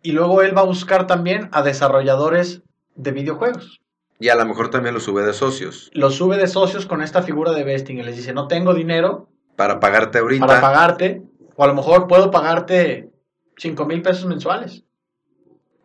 y 0.00 0.12
luego 0.12 0.40
él 0.40 0.56
va 0.56 0.62
a 0.62 0.64
buscar 0.64 1.06
también 1.06 1.50
a 1.52 1.60
desarrolladores 1.60 2.62
de 2.94 3.10
videojuegos. 3.12 3.82
y 4.18 4.30
a 4.30 4.34
lo 4.34 4.46
mejor 4.46 4.70
también 4.70 4.94
lo 4.94 5.00
sube 5.00 5.24
de 5.24 5.34
socios, 5.34 5.90
Los 5.92 6.14
sube 6.14 6.38
de 6.38 6.46
socios 6.48 6.86
con 6.86 7.02
esta 7.02 7.20
figura 7.22 7.52
de 7.52 7.64
vesting 7.64 7.98
y 7.98 8.02
les 8.02 8.16
dice, 8.16 8.32
no 8.32 8.48
tengo 8.48 8.72
dinero 8.72 9.28
para 9.56 9.78
pagarte 9.78 10.18
ahorita. 10.20 10.46
para 10.46 10.60
pagarte, 10.62 11.22
o 11.54 11.64
a 11.64 11.66
lo 11.66 11.74
mejor 11.74 12.06
puedo 12.08 12.30
pagarte 12.30 13.10
5 13.58 13.84
mil 13.86 14.02
pesos 14.02 14.24
mensuales. 14.26 14.84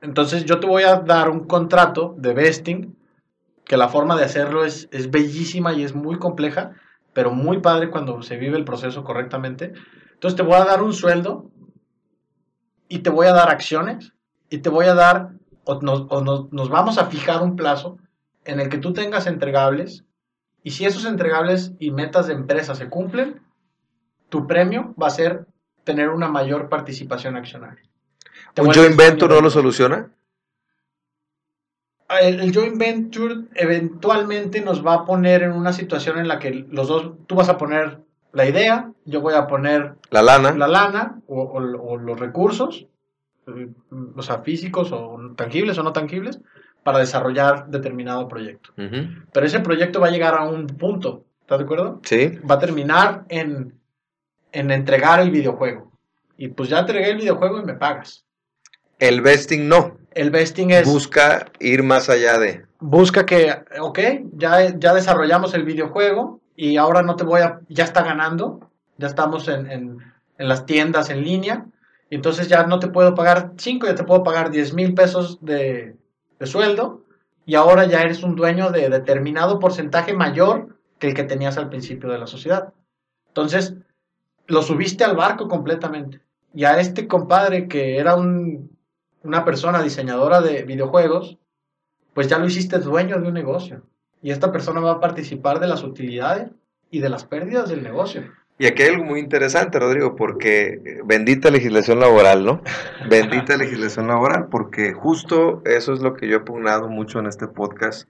Entonces 0.01 0.45
yo 0.45 0.59
te 0.59 0.67
voy 0.67 0.83
a 0.83 0.97
dar 0.97 1.29
un 1.29 1.45
contrato 1.47 2.15
de 2.17 2.33
vesting, 2.33 2.95
que 3.65 3.77
la 3.77 3.87
forma 3.87 4.17
de 4.17 4.25
hacerlo 4.25 4.65
es, 4.65 4.89
es 4.91 5.09
bellísima 5.09 5.73
y 5.73 5.83
es 5.83 5.95
muy 5.95 6.19
compleja, 6.19 6.73
pero 7.13 7.31
muy 7.31 7.59
padre 7.59 7.89
cuando 7.89 8.21
se 8.21 8.37
vive 8.37 8.57
el 8.57 8.65
proceso 8.65 9.03
correctamente. 9.03 9.73
Entonces 10.13 10.35
te 10.35 10.43
voy 10.43 10.55
a 10.55 10.65
dar 10.65 10.81
un 10.83 10.93
sueldo 10.93 11.49
y 12.89 12.99
te 12.99 13.09
voy 13.09 13.27
a 13.27 13.33
dar 13.33 13.49
acciones 13.49 14.13
y 14.49 14.59
te 14.59 14.69
voy 14.69 14.85
a 14.85 14.93
dar, 14.93 15.31
o 15.63 15.81
nos, 15.81 16.05
o 16.09 16.21
nos- 16.21 16.51
nos 16.51 16.69
vamos 16.69 16.97
a 16.97 17.05
fijar 17.05 17.41
un 17.41 17.55
plazo 17.55 17.97
en 18.45 18.59
el 18.59 18.69
que 18.69 18.77
tú 18.77 18.91
tengas 18.93 19.25
entregables 19.27 20.03
y 20.63 20.71
si 20.71 20.85
esos 20.85 21.05
entregables 21.05 21.73
y 21.79 21.91
metas 21.91 22.27
de 22.27 22.33
empresa 22.33 22.75
se 22.75 22.89
cumplen, 22.89 23.41
tu 24.29 24.47
premio 24.47 24.93
va 25.01 25.07
a 25.07 25.11
ser 25.11 25.47
tener 25.83 26.09
una 26.09 26.27
mayor 26.27 26.69
participación 26.69 27.35
accionaria. 27.35 27.83
¿Un 28.57 28.71
joint 28.71 28.95
venture 28.95 29.33
no 29.35 29.41
lo 29.41 29.49
soluciona? 29.49 30.09
El, 32.21 32.39
el 32.41 32.53
joint 32.53 32.77
venture 32.77 33.35
eventualmente 33.55 34.61
nos 34.61 34.85
va 34.85 34.93
a 34.95 35.05
poner 35.05 35.41
en 35.43 35.51
una 35.53 35.73
situación 35.73 36.19
en 36.19 36.27
la 36.27 36.37
que 36.39 36.51
los 36.69 36.87
dos, 36.87 37.13
tú 37.27 37.35
vas 37.35 37.49
a 37.49 37.57
poner 37.57 37.99
la 38.33 38.47
idea, 38.47 38.91
yo 39.05 39.21
voy 39.21 39.33
a 39.33 39.47
poner 39.47 39.95
La 40.11 40.21
lana. 40.21 40.51
la 40.53 40.67
lana 40.67 41.21
o, 41.27 41.41
o- 41.41 41.81
o 41.93 41.97
los 41.97 42.19
recursos, 42.19 42.87
eh, 43.47 43.67
o 44.15 44.21
sea, 44.21 44.39
físicos 44.39 44.91
o 44.91 45.17
tangibles 45.35 45.77
o 45.77 45.83
no 45.83 45.93
tangibles, 45.93 46.39
para 46.83 46.99
desarrollar 46.99 47.67
determinado 47.69 48.27
proyecto. 48.27 48.71
Pero 48.75 49.45
ese 49.45 49.61
proyecto 49.61 49.99
va 50.01 50.07
a 50.07 50.11
llegar 50.11 50.35
a 50.35 50.43
un 50.43 50.67
punto, 50.67 51.23
¿estás 51.41 51.59
de 51.59 51.63
acuerdo? 51.63 51.99
Sí. 52.03 52.37
Va 52.49 52.55
a 52.55 52.59
terminar 52.59 53.23
en, 53.29 53.79
en 54.53 54.71
entregar 54.71 55.19
el 55.19 55.31
videojuego. 55.31 55.91
Y 56.37 56.47
pues 56.49 56.69
ya 56.69 56.79
entregué 56.79 57.11
el 57.11 57.17
videojuego 57.17 57.59
y 57.59 57.65
me 57.65 57.73
pagas. 57.73 58.25
El 58.99 59.21
vesting 59.21 59.67
no. 59.67 59.97
El 60.11 60.31
vesting 60.31 60.71
es... 60.71 60.87
Busca 60.87 61.51
ir 61.59 61.83
más 61.83 62.09
allá 62.09 62.37
de. 62.39 62.65
busca 62.79 63.25
que, 63.25 63.53
ok, 63.79 63.99
ya, 64.33 64.77
ya 64.77 64.93
desarrollamos 64.93 65.53
el 65.53 65.63
videojuego 65.63 66.39
y 66.55 66.77
ahora 66.77 67.01
no 67.01 67.15
te 67.15 67.23
voy 67.23 67.41
a, 67.41 67.59
ya 67.67 67.83
está 67.83 68.03
ganando, 68.03 68.69
ya 68.97 69.07
estamos 69.07 69.47
en, 69.47 69.69
en- 69.71 69.97
en 70.37 70.47
las 70.47 70.65
tiendas 70.65 71.09
en 71.09 71.23
línea, 71.23 71.65
y 72.09 72.15
entonces 72.15 72.47
ya 72.47 72.63
no 72.65 72.79
te 72.79 72.87
puedo 72.87 73.13
pagar 73.15 73.51
5, 73.57 73.87
ya 73.87 73.95
te 73.95 74.03
puedo 74.03 74.23
pagar 74.23 74.49
10 74.51 74.73
mil 74.73 74.93
pesos 74.93 75.37
de, 75.41 75.95
de 76.39 76.45
sueldo, 76.45 77.03
y 77.45 77.55
ahora 77.55 77.85
ya 77.85 78.01
eres 78.01 78.23
un 78.23 78.35
dueño 78.35 78.69
de 78.71 78.89
determinado 78.89 79.59
porcentaje 79.59 80.13
mayor 80.13 80.77
que 80.99 81.07
el 81.07 81.13
que 81.15 81.23
tenías 81.23 81.57
al 81.57 81.69
principio 81.69 82.09
de 82.09 82.17
la 82.19 82.27
sociedad. 82.27 82.73
Entonces, 83.29 83.73
lo 84.47 84.61
subiste 84.61 85.03
al 85.03 85.15
barco 85.15 85.47
completamente. 85.47 86.21
Y 86.53 86.65
a 86.65 86.79
este 86.79 87.07
compadre 87.07 87.67
que 87.67 87.97
era 87.97 88.15
un- 88.15 88.71
una 89.23 89.43
persona 89.45 89.81
diseñadora 89.81 90.41
de 90.41 90.63
videojuegos, 90.63 91.37
pues 92.13 92.27
ya 92.27 92.37
lo 92.37 92.45
hiciste 92.45 92.77
dueño 92.79 93.19
de 93.19 93.27
un 93.27 93.33
negocio. 93.33 93.83
Y 94.21 94.31
esta 94.31 94.51
persona 94.51 94.79
va 94.81 94.91
a 94.91 94.99
participar 94.99 95.59
de 95.59 95.67
las 95.67 95.83
utilidades 95.83 96.49
y 96.91 96.99
de 96.99 97.09
las 97.09 97.25
pérdidas 97.25 97.69
del 97.69 97.83
negocio. 97.83 98.23
Y 98.59 98.67
aquí 98.67 98.83
hay 98.83 98.89
algo 98.89 99.05
muy 99.05 99.19
interesante, 99.19 99.79
Rodrigo, 99.79 100.15
porque 100.15 100.79
eh, 100.85 101.01
bendita 101.03 101.49
legislación 101.49 101.99
laboral, 101.99 102.45
¿no? 102.45 102.61
Bendita 103.09 103.57
legislación 103.57 104.07
laboral, 104.07 104.47
porque 104.51 104.93
justo 104.93 105.63
eso 105.65 105.91
es 105.93 106.01
lo 106.01 106.13
que 106.13 106.27
yo 106.27 106.37
he 106.37 106.41
pugnado 106.41 106.87
mucho 106.87 107.17
en 107.19 107.25
este 107.25 107.47
podcast. 107.47 108.07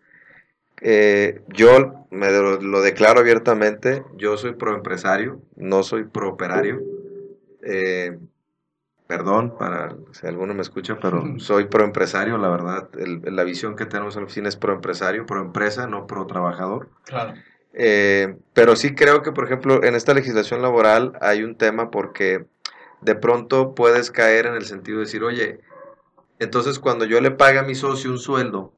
Eh, 0.81 1.41
yo 1.47 2.05
me 2.11 2.29
lo, 2.31 2.59
lo 2.61 2.81
declaro 2.81 3.19
abiertamente, 3.19 4.03
yo 4.17 4.37
soy 4.37 4.53
proempresario, 4.53 5.41
no 5.55 5.83
soy 5.83 6.03
prooperario. 6.05 6.81
Eh, 7.61 8.17
perdón 9.07 9.55
para 9.57 9.95
si 10.11 10.25
alguno 10.27 10.53
me 10.53 10.61
escucha, 10.61 10.97
pero 10.99 11.23
soy 11.39 11.65
proempresario, 11.65 12.37
la 12.37 12.49
verdad, 12.49 12.89
el- 12.97 13.21
la 13.35 13.43
visión 13.43 13.75
que 13.75 13.85
tenemos 13.85 14.15
en 14.15 14.21
la 14.21 14.25
oficina 14.25 14.49
es 14.49 14.55
proempresario, 14.57 15.25
proempresa, 15.25 15.87
no 15.87 16.07
pro 16.07 16.25
trabajador. 16.25 16.89
Claro. 17.05 17.33
Eh, 17.73 18.35
pero 18.53 18.75
sí 18.75 18.93
creo 18.95 19.21
que, 19.21 19.31
por 19.31 19.45
ejemplo, 19.45 19.83
en 19.83 19.95
esta 19.95 20.13
legislación 20.13 20.61
laboral 20.61 21.13
hay 21.21 21.43
un 21.43 21.57
tema 21.57 21.91
porque 21.91 22.45
de 23.01 23.15
pronto 23.15 23.73
puedes 23.75 24.11
caer 24.11 24.45
en 24.45 24.55
el 24.55 24.65
sentido 24.65 24.99
de 24.99 25.05
decir, 25.05 25.23
oye, 25.23 25.59
entonces 26.39 26.79
cuando 26.79 27.05
yo 27.05 27.19
le 27.21 27.31
pague 27.31 27.59
a 27.59 27.63
mi 27.63 27.75
socio 27.75 28.11
un 28.11 28.19
sueldo 28.19 28.73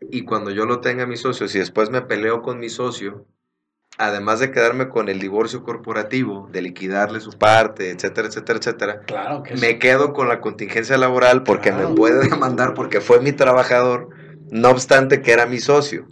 y 0.00 0.24
cuando 0.24 0.50
yo 0.50 0.64
lo 0.66 0.80
tenga 0.80 1.04
a 1.04 1.06
mi 1.06 1.16
socio, 1.16 1.48
si 1.48 1.58
después 1.58 1.90
me 1.90 2.02
peleo 2.02 2.42
con 2.42 2.58
mi 2.58 2.68
socio, 2.68 3.26
además 3.98 4.40
de 4.40 4.50
quedarme 4.50 4.88
con 4.88 5.08
el 5.08 5.20
divorcio 5.20 5.62
corporativo, 5.62 6.48
de 6.52 6.62
liquidarle 6.62 7.20
su 7.20 7.30
parte, 7.30 7.90
etcétera, 7.90 8.28
etcétera, 8.28 8.58
etcétera, 8.58 9.00
Claro 9.06 9.42
que 9.42 9.54
me 9.56 9.78
quedo 9.78 10.12
con 10.12 10.28
la 10.28 10.40
contingencia 10.40 10.98
laboral 10.98 11.42
porque 11.44 11.70
Claro. 11.70 11.90
me 11.90 11.94
puede 11.94 12.28
demandar 12.28 12.74
porque 12.74 13.00
fue 13.00 13.20
mi 13.20 13.32
trabajador, 13.32 14.10
no 14.50 14.70
obstante 14.70 15.22
que 15.22 15.32
era 15.32 15.46
mi 15.46 15.58
socio. 15.58 16.06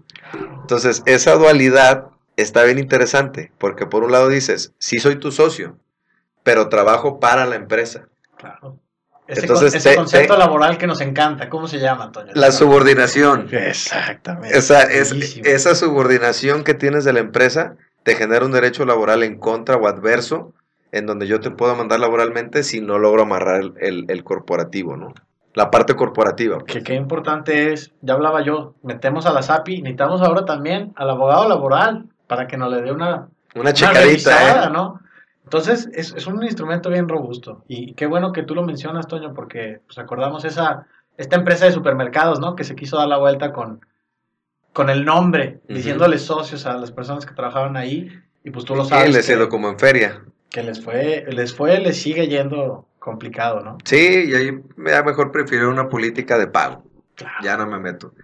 Entonces, 0.61 1.03
esa 1.07 1.35
dualidad 1.35 2.09
está 2.37 2.62
bien 2.64 2.79
interesante, 2.79 3.53
porque 3.59 3.87
por 3.87 4.05
un 4.05 4.12
lado 4.12 4.29
dices, 4.29 4.73
sí 4.79 4.99
soy 5.01 5.16
tu 5.16 5.33
socio, 5.33 5.77
pero 6.42 6.68
trabajo 6.68 7.21
para 7.21 7.47
la 7.47 7.57
empresa. 7.57 8.09
Claro. 8.37 8.79
Ese, 9.33 9.40
Entonces, 9.42 9.71
con- 9.73 9.77
ese 9.79 9.90
te- 9.90 9.97
concepto 9.97 10.35
te- 10.35 10.38
laboral 10.38 10.79
que 10.79 10.87
nos 10.87 11.01
encanta, 11.01 11.49
¿cómo 11.49 11.66
se 11.66 11.79
llama, 11.79 12.05
Antonio? 12.05 12.33
La 12.35 12.53
subordinación. 12.53 13.49
Exactamente. 13.51 14.57
Esa, 14.57 14.83
es, 14.83 15.12
esa 15.45 15.75
subordinación 15.75 16.64
que 16.64 16.75
tienes 16.75 17.05
de 17.05 17.12
la 17.12 17.21
empresa 17.21 17.75
te 18.03 18.14
genera 18.14 18.45
un 18.45 18.53
derecho 18.53 18.85
laboral 18.85 19.23
en 19.23 19.38
contra 19.38 19.77
o 19.77 19.87
adverso, 19.87 20.53
en 20.92 21.07
donde 21.07 21.27
yo 21.27 21.40
te 21.40 21.51
puedo 21.51 21.75
mandar 21.77 22.01
laboralmente 22.01 22.62
si 22.62 22.81
no 22.81 22.99
logro 22.99 23.23
amarrar 23.23 23.61
el, 23.61 23.75
el- 23.81 24.05
el 24.09 24.25
corporativo, 24.25 24.97
¿no? 24.97 25.14
La 25.55 25.71
parte 25.71 25.95
corporativa. 25.97 26.59
pues. 26.59 26.73
Que 26.73 26.83
qué 26.83 26.95
importante 26.95 27.73
es, 27.73 27.92
ya 28.01 28.14
hablaba 28.14 28.42
yo, 28.42 28.75
metemos 28.83 29.27
a 29.27 29.33
la 29.33 29.42
SAPI, 29.42 29.83
necesitamos 29.83 30.23
ahora 30.23 30.45
también 30.45 30.92
al 30.97 31.11
abogado 31.11 31.49
laboral 31.49 32.07
para 32.27 32.47
que 32.47 32.57
nos 32.57 32.71
le 32.73 32.81
dé 32.83 32.90
una, 32.92 33.29
Una 33.55 33.61
una 33.62 33.73
checadita, 33.75 34.03
revisada, 34.05 34.66
¿eh? 34.66 34.71
¿no? 34.71 35.01
Entonces, 35.44 35.88
es, 35.92 36.14
es 36.16 36.26
un 36.26 36.42
instrumento 36.44 36.88
bien 36.90 37.09
robusto. 37.09 37.64
Y 37.68 37.94
qué 37.94 38.07
bueno 38.07 38.33
que 38.33 38.42
tú 38.42 38.55
lo 38.55 38.62
mencionas, 38.62 39.07
Toño, 39.09 39.35
porque 39.35 39.81
pues, 39.87 39.98
acordamos 39.98 40.44
esa, 40.44 40.87
esta 41.16 41.37
empresa 41.37 41.66
de 41.66 41.72
supermercados, 41.72 42.40
¿no? 42.40 42.55
Que 42.57 42.64
se 42.64 42.74
quiso 42.76 42.96
dar 42.96 43.09
la 43.09 43.18
vuelta 43.18 43.52
con, 43.52 43.85
con 44.72 44.88
el 44.88 45.05
nombre, 45.05 45.61
Ujú. 45.64 45.74
diciéndoles 45.74 46.22
socios 46.22 46.64
a 46.66 46.74
las 46.76 46.92
personas 46.92 47.26
que 47.26 47.35
trabajaban 47.35 47.76
ahí. 47.76 48.09
Y 48.44 48.50
pues 48.50 48.64
tú 48.64 48.74
lo 48.74 48.85
Sí, 48.85 48.90
sabes. 48.90 49.12
les 49.12 49.26
que, 49.26 49.48
como 49.48 49.68
en 49.68 49.78
feria. 49.78 50.22
que 50.50 50.62
les 50.62 50.83
fue, 50.83 51.24
les 51.28 51.55
fue, 51.55 51.78
les 51.81 52.00
sigue 52.00 52.28
yendo 52.28 52.88
complicado, 52.98 53.61
¿no? 53.61 53.78
Sí, 53.85 54.24
y 54.28 54.35
ahí 54.35 54.61
me 54.76 54.90
da 54.92 55.02
mejor 55.02 55.31
prefiero 55.33 55.68
una 55.70 55.88
política 55.88 56.38
de 56.38 56.46
pago. 56.46 56.85
Claro. 57.14 57.35
Ya 57.42 57.57
no 57.57 57.66
me 57.66 57.78
meto. 57.78 58.14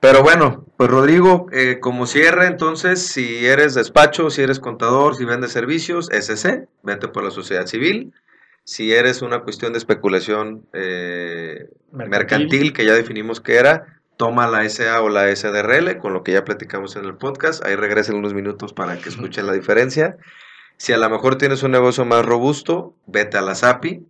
Pero 0.00 0.22
bueno, 0.22 0.64
pues 0.76 0.90
Rodrigo, 0.90 1.46
eh, 1.52 1.80
como 1.80 2.06
cierre, 2.06 2.46
entonces, 2.46 3.04
si 3.04 3.44
eres 3.46 3.74
despacho, 3.74 4.30
si 4.30 4.42
eres 4.42 4.60
contador, 4.60 5.16
si 5.16 5.24
vendes 5.24 5.50
servicios, 5.50 6.08
SC, 6.12 6.68
vete 6.82 7.08
por 7.08 7.24
la 7.24 7.32
sociedad 7.32 7.66
civil. 7.66 8.12
Si 8.62 8.92
eres 8.92 9.22
una 9.22 9.40
cuestión 9.40 9.72
de 9.72 9.78
especulación 9.78 10.66
eh, 10.72 11.68
mercantil, 11.90 12.72
que 12.72 12.84
ya 12.84 12.92
definimos 12.92 13.40
que 13.40 13.56
era, 13.56 14.00
toma 14.16 14.46
la 14.46 14.68
SA 14.68 15.00
o 15.02 15.08
la 15.08 15.34
SDRL, 15.34 15.98
con 15.98 16.12
lo 16.12 16.22
que 16.22 16.32
ya 16.32 16.44
platicamos 16.44 16.94
en 16.94 17.04
el 17.04 17.16
podcast. 17.16 17.64
Ahí 17.64 17.74
regresen 17.74 18.14
unos 18.16 18.34
minutos 18.34 18.72
para 18.72 18.98
que 18.98 19.08
escuchen 19.08 19.46
la 19.46 19.52
diferencia. 19.52 20.16
Si 20.76 20.92
a 20.92 20.98
lo 20.98 21.10
mejor 21.10 21.38
tienes 21.38 21.64
un 21.64 21.72
negocio 21.72 22.04
más 22.04 22.24
robusto, 22.24 22.94
vete 23.06 23.36
a 23.36 23.42
la 23.42 23.56
SAPI. 23.56 24.06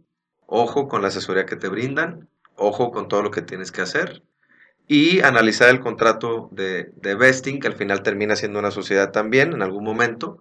Ojo 0.47 0.89
con 0.89 1.01
la 1.01 1.09
asesoría 1.09 1.47
que 1.47 1.57
te 1.57 1.69
brindan. 1.69 2.29
Ojo 2.57 2.91
con 2.91 3.09
todo 3.09 3.23
lo 3.23 3.31
que 3.31 3.43
tienes 3.43 3.73
que 3.73 3.81
hacer. 3.81 4.23
Y 4.89 5.21
analizar 5.21 5.69
el 5.69 5.81
contrato 5.81 6.49
de, 6.51 6.91
de 6.97 7.15
vesting, 7.15 7.61
que 7.61 7.69
al 7.69 7.77
final 7.77 8.03
termina 8.03 8.35
siendo 8.35 8.59
una 8.59 8.71
sociedad 8.71 9.13
también 9.13 9.53
en 9.53 9.63
algún 9.63 9.85
momento. 9.85 10.39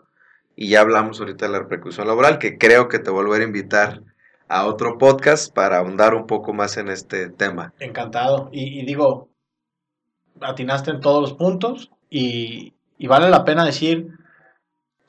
Y 0.55 0.69
ya 0.69 0.81
hablamos 0.81 1.19
ahorita 1.19 1.45
de 1.45 1.51
la 1.51 1.59
repercusión 1.59 2.07
laboral, 2.07 2.39
que 2.39 2.57
creo 2.57 2.87
que 2.87 2.97
te 2.97 3.11
volveré 3.11 3.43
a 3.43 3.47
invitar 3.47 4.01
a 4.47 4.65
otro 4.65 4.97
podcast 4.97 5.53
para 5.53 5.77
ahondar 5.77 6.15
un 6.15 6.25
poco 6.25 6.53
más 6.53 6.77
en 6.77 6.87
este 6.87 7.29
tema. 7.29 7.73
Encantado. 7.79 8.49
Y, 8.51 8.79
y 8.79 8.85
digo, 8.85 9.29
atinaste 10.41 10.91
en 10.91 11.01
todos 11.01 11.21
los 11.21 11.33
puntos 11.33 11.91
y, 12.09 12.73
y 12.97 13.07
vale 13.07 13.29
la 13.29 13.43
pena 13.43 13.65
decir 13.65 14.07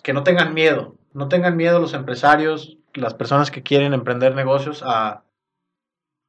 que 0.03 0.13
no 0.13 0.23
tengan 0.23 0.55
miedo, 0.55 0.97
no 1.13 1.29
tengan 1.29 1.57
miedo 1.57 1.81
los 1.81 1.95
empresarios, 1.95 2.79
las 2.95 3.15
personas 3.15 3.51
que 3.51 3.63
quieren 3.63 3.93
emprender 3.93 4.35
negocios 4.35 4.83
a 4.85 5.23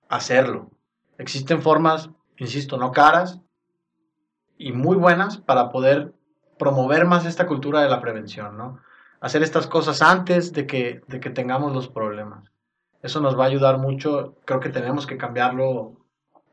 hacerlo. 0.07 0.69
Existen 1.17 1.61
formas, 1.61 2.09
insisto, 2.39 2.77
no 2.77 2.91
caras 2.91 3.39
y 4.57 4.71
muy 4.71 4.97
buenas 4.97 5.37
para 5.37 5.69
poder 5.69 6.13
promover 6.57 7.05
más 7.05 7.25
esta 7.25 7.47
cultura 7.47 7.81
de 7.81 7.89
la 7.89 8.01
prevención, 8.01 8.57
¿no? 8.57 8.79
Hacer 9.21 9.43
estas 9.43 9.67
cosas 9.67 10.01
antes 10.01 10.53
de 10.53 10.67
que, 10.67 11.01
de 11.07 11.19
que 11.19 11.29
tengamos 11.29 11.73
los 11.73 11.87
problemas. 11.87 12.51
Eso 13.01 13.21
nos 13.21 13.37
va 13.37 13.45
a 13.45 13.47
ayudar 13.47 13.77
mucho, 13.77 14.35
creo 14.45 14.59
que 14.59 14.69
tenemos 14.69 15.07
que 15.07 15.17
cambiarlo 15.17 15.97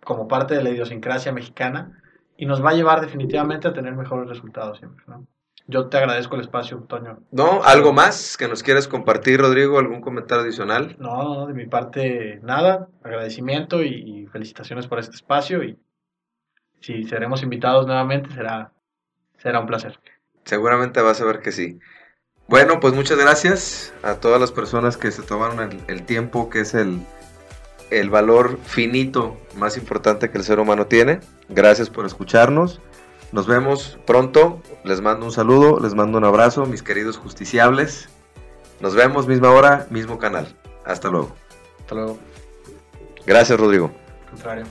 como 0.05 0.29
parte 0.29 0.55
de 0.55 0.63
la 0.63 0.71
idiosincrasia 0.71 1.33
mexicana 1.33 2.01
y 2.37 2.47
nos 2.47 2.65
va 2.65 2.71
a 2.71 2.75
llevar 2.75 3.01
definitivamente 3.01 3.67
a 3.67 3.73
tener 3.73 3.95
mejores 3.95 4.29
resultados 4.29 4.79
siempre, 4.79 5.05
¿no? 5.09 5.27
Yo 5.69 5.89
te 5.89 5.97
agradezco 5.99 6.37
el 6.37 6.43
espacio, 6.43 6.77
Antonio. 6.77 7.23
¿No? 7.33 7.63
¿Algo 7.65 7.93
más 7.93 8.37
que 8.37 8.47
nos 8.47 8.63
quieras 8.63 8.87
compartir, 8.87 9.41
Rodrigo? 9.41 9.79
¿Algún 9.79 10.01
comentario 10.01 10.45
adicional? 10.45 10.97
No, 10.99 11.35
no, 11.35 11.47
de 11.47 11.55
mi 11.55 11.67
parte 11.67 12.39
nada. 12.43 12.89
Agradecimiento 13.03 13.83
y, 13.83 13.89
y 13.89 14.27
felicitaciones 14.27 14.87
por 14.87 15.01
este 15.01 15.17
espacio 15.17 15.65
y 15.65 15.79
si 16.81 17.05
seremos 17.05 17.43
invitados 17.43 17.87
nuevamente 17.87 18.33
será, 18.33 18.73
será 19.39 19.61
un 19.61 19.67
placer. 19.67 19.99
Seguramente 20.45 21.01
vas 21.01 21.21
a 21.21 21.25
ver 21.25 21.41
que 21.41 21.51
sí. 21.51 21.81
Bueno, 22.47 22.79
pues 22.79 22.95
muchas 22.95 23.19
gracias 23.19 23.93
a 24.05 24.15
todas 24.15 24.41
las 24.41 24.53
personas 24.53 24.97
que 24.97 25.11
se 25.11 25.23
tomaron 25.23 25.61
el, 25.61 25.81
el 25.89 26.07
tiempo, 26.07 26.49
que 26.49 26.61
es 26.61 26.75
el, 26.75 27.01
el 27.91 28.09
valor 28.09 28.59
finito 28.63 29.37
más 29.57 29.77
importante 29.77 30.31
que 30.31 30.39
el 30.39 30.45
ser 30.45 30.61
humano 30.61 30.87
tiene. 30.87 31.19
Gracias 31.49 31.91
por 31.91 32.07
escucharnos. 32.07 32.81
Nos 33.37 33.47
vemos 33.47 33.99
pronto. 34.07 34.63
Les 34.83 35.03
mando 35.03 35.27
un 35.27 35.31
saludo, 35.31 35.79
les 35.79 35.93
mando 35.93 36.17
un 36.17 36.25
abrazo, 36.25 36.65
mis 36.65 36.83
queridos 36.83 37.19
justiciables. 37.19 38.09
Nos 38.81 38.95
vemos 38.95 39.27
misma 39.27 39.51
hora, 39.51 39.87
mismo 39.91 40.19
canal. 40.19 40.57
Hasta 40.87 41.11
luego. 41.11 41.37
Hasta 41.81 41.97
luego. 41.97 42.19
Gracias, 43.27 43.61
Rodrigo. 43.61 43.93
Contrario. 44.31 44.65